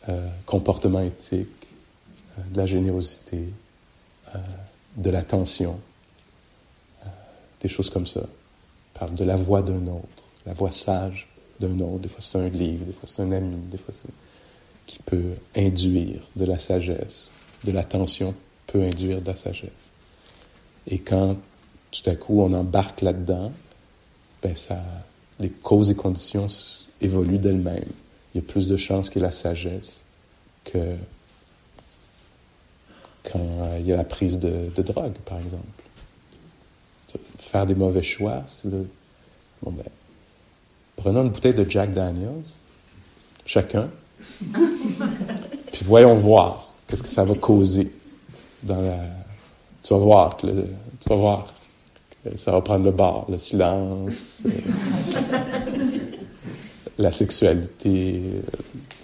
[0.09, 1.47] Euh, comportement éthique,
[2.37, 3.41] euh, de la générosité,
[4.35, 4.37] euh,
[4.97, 5.79] de l'attention,
[7.61, 8.19] des choses comme ça.
[8.99, 11.29] parle de la voix d'un autre, la voix sage
[11.61, 11.99] d'un autre.
[11.99, 14.09] Des fois c'est un livre, des fois c'est un ami, des fois c'est
[14.85, 17.31] qui peut induire de la sagesse,
[17.63, 18.33] de l'attention
[18.67, 19.69] peut induire de la sagesse.
[20.87, 21.37] Et quand
[21.91, 23.51] tout à coup on embarque là-dedans,
[24.41, 24.83] ben ça,
[25.39, 26.47] les causes et conditions
[27.01, 27.83] évoluent d'elles-mêmes
[28.33, 30.01] il y a plus de chances qu'il y ait la sagesse
[30.63, 30.95] que
[33.23, 35.63] quand euh, il y a la prise de, drogue, par exemple.
[37.37, 38.87] Faire des mauvais choix, c'est le...
[39.61, 39.85] Bon ben,
[40.95, 42.43] prenons une bouteille de Jack Daniels,
[43.45, 43.89] chacun,
[45.71, 47.91] puis voyons voir qu'est-ce que ça va causer.
[48.61, 51.53] Tu vas voir que tu vas voir
[52.23, 54.43] que ça va prendre le bar, le silence.
[54.45, 54.49] Euh,
[56.97, 58.21] la sexualité,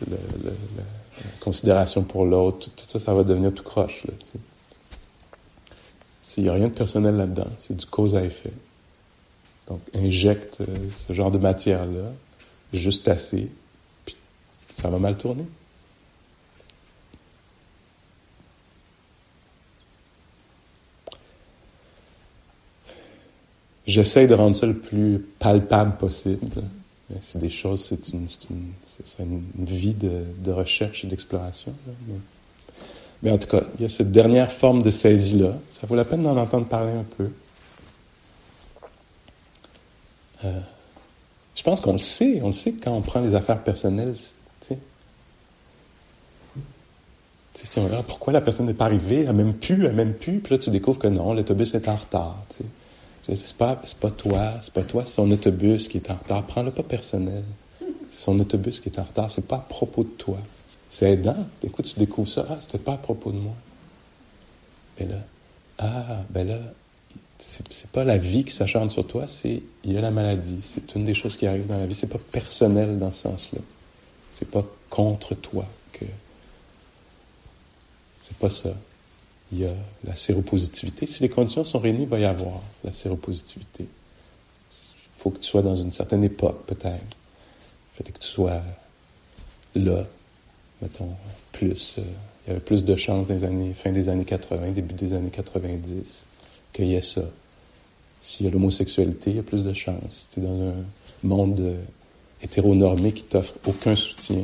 [0.10, 0.18] la
[1.40, 4.06] considération pour l'autre, tout, ça, ça va devenir tout croche.
[6.22, 8.54] S'il n'y a rien de personnel là-dedans, c'est du cause à effet.
[9.68, 10.66] Donc, injecte euh,
[10.98, 12.12] ce genre de matière-là,
[12.74, 13.50] juste assez,
[14.74, 15.46] ça va mal tourner.
[23.90, 26.48] J'essaie de rendre ça le plus palpable possible.
[27.22, 31.74] C'est des choses, c'est une, une, une, vie de, de recherche et d'exploration.
[33.24, 35.56] Mais, en tout cas, il y a cette dernière forme de saisie-là.
[35.72, 37.32] Ça vaut la peine d'en entendre parler un peu.
[40.46, 40.60] Euh,
[41.56, 42.42] je pense qu'on le sait.
[42.44, 44.14] On le sait quand on prend les affaires personnelles.
[47.54, 49.96] Tu sais, si on regarde pourquoi la personne n'est pas arrivée, elle même pu, elle
[49.96, 52.38] même pu, puis là tu découvres que non, l'autobus est en retard.
[52.50, 52.70] Tu sais.
[53.36, 56.44] C'est pas, pas toi, c'est pas toi, c'est son autobus qui est en retard.
[56.44, 57.44] Prends-le pas personnel.
[58.12, 59.30] C'est son autobus qui est en retard.
[59.30, 60.38] C'est pas à propos de toi.
[60.90, 61.46] C'est aidant.
[61.64, 62.48] Écoute, tu découvres ça.
[62.50, 63.54] Ah, c'était pas à propos de moi.
[65.00, 65.18] Mais là,
[65.78, 66.58] ah, ben là,
[67.38, 70.60] c'est pas la vie qui s'acharne sur toi, c'est il y a la maladie.
[70.62, 71.96] C'est une des choses qui arrive dans la vie.
[71.96, 73.60] C'est pas personnel dans ce sens-là.
[74.32, 75.66] C'est pas contre toi.
[78.30, 78.74] C'est pas ça
[79.52, 79.74] il y a
[80.04, 81.08] la séropositivité.
[81.08, 83.84] Si les conditions sont réunies, il va y avoir la séropositivité.
[83.84, 87.06] Il faut que tu sois dans une certaine époque, peut-être.
[87.94, 88.62] Il fallait que tu sois
[89.76, 90.06] là,
[90.82, 91.16] mettons,
[91.52, 91.96] plus.
[91.98, 92.04] Euh,
[92.46, 95.30] il y avait plus de chances les années, fin des années 80, début des années
[95.30, 96.24] 90,
[96.72, 97.24] qu'il y ait ça.
[98.22, 100.30] S'il y a l'homosexualité, il y a plus de chances.
[100.34, 100.74] Tu es dans un
[101.24, 101.82] monde euh,
[102.42, 104.44] hétéronormé qui t'offre aucun soutien,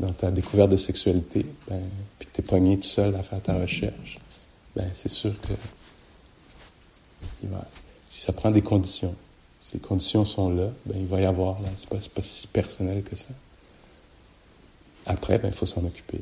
[0.00, 1.82] dans ta découverte de sexualité, ben,
[2.18, 4.18] puis que tu es pogné tout seul à faire ta recherche,
[4.76, 5.54] ben, c'est sûr que
[8.08, 9.14] si ça prend des conditions,
[9.60, 12.46] si les conditions sont là, ben, il va y avoir, là, c'est pas, pas si
[12.46, 13.30] personnel que ça.
[15.06, 16.20] Après, ben, il faut s'en occuper.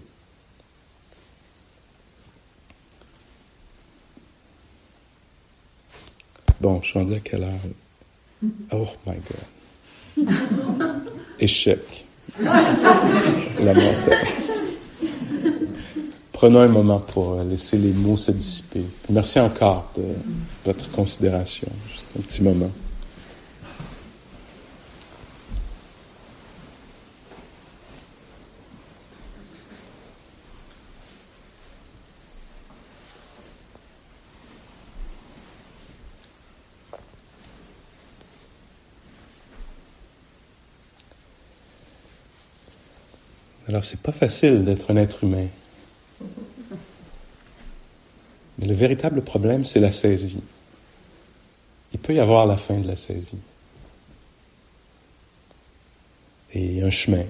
[6.60, 7.52] Bon, je suis rendu à quelle heure?
[8.72, 9.16] Oh my
[10.16, 10.28] God.
[11.38, 12.06] Échec.
[16.32, 18.84] Prenons un moment pour laisser les mots se dissiper.
[19.08, 20.02] Merci encore de
[20.64, 21.68] votre considération.
[21.90, 22.70] Juste un petit moment.
[43.76, 45.48] Alors, c'est pas facile d'être un être humain.
[48.56, 50.42] Mais le véritable problème, c'est la saisie.
[51.92, 53.36] Il peut y avoir la fin de la saisie.
[56.54, 57.24] Et un chemin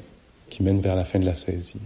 [0.49, 1.81] qui mène vers la fin de la saisie,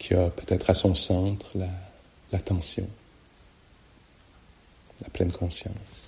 [0.00, 1.52] qui a peut-être à son centre
[2.32, 2.88] l'attention,
[5.00, 6.03] la pleine conscience.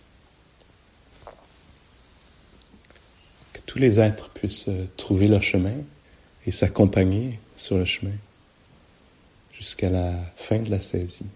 [3.76, 5.74] Tous les êtres puissent euh, trouver leur chemin
[6.46, 8.14] et s'accompagner sur le chemin
[9.52, 11.26] jusqu'à la fin de la saisie.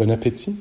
[0.00, 0.56] Bon appétit.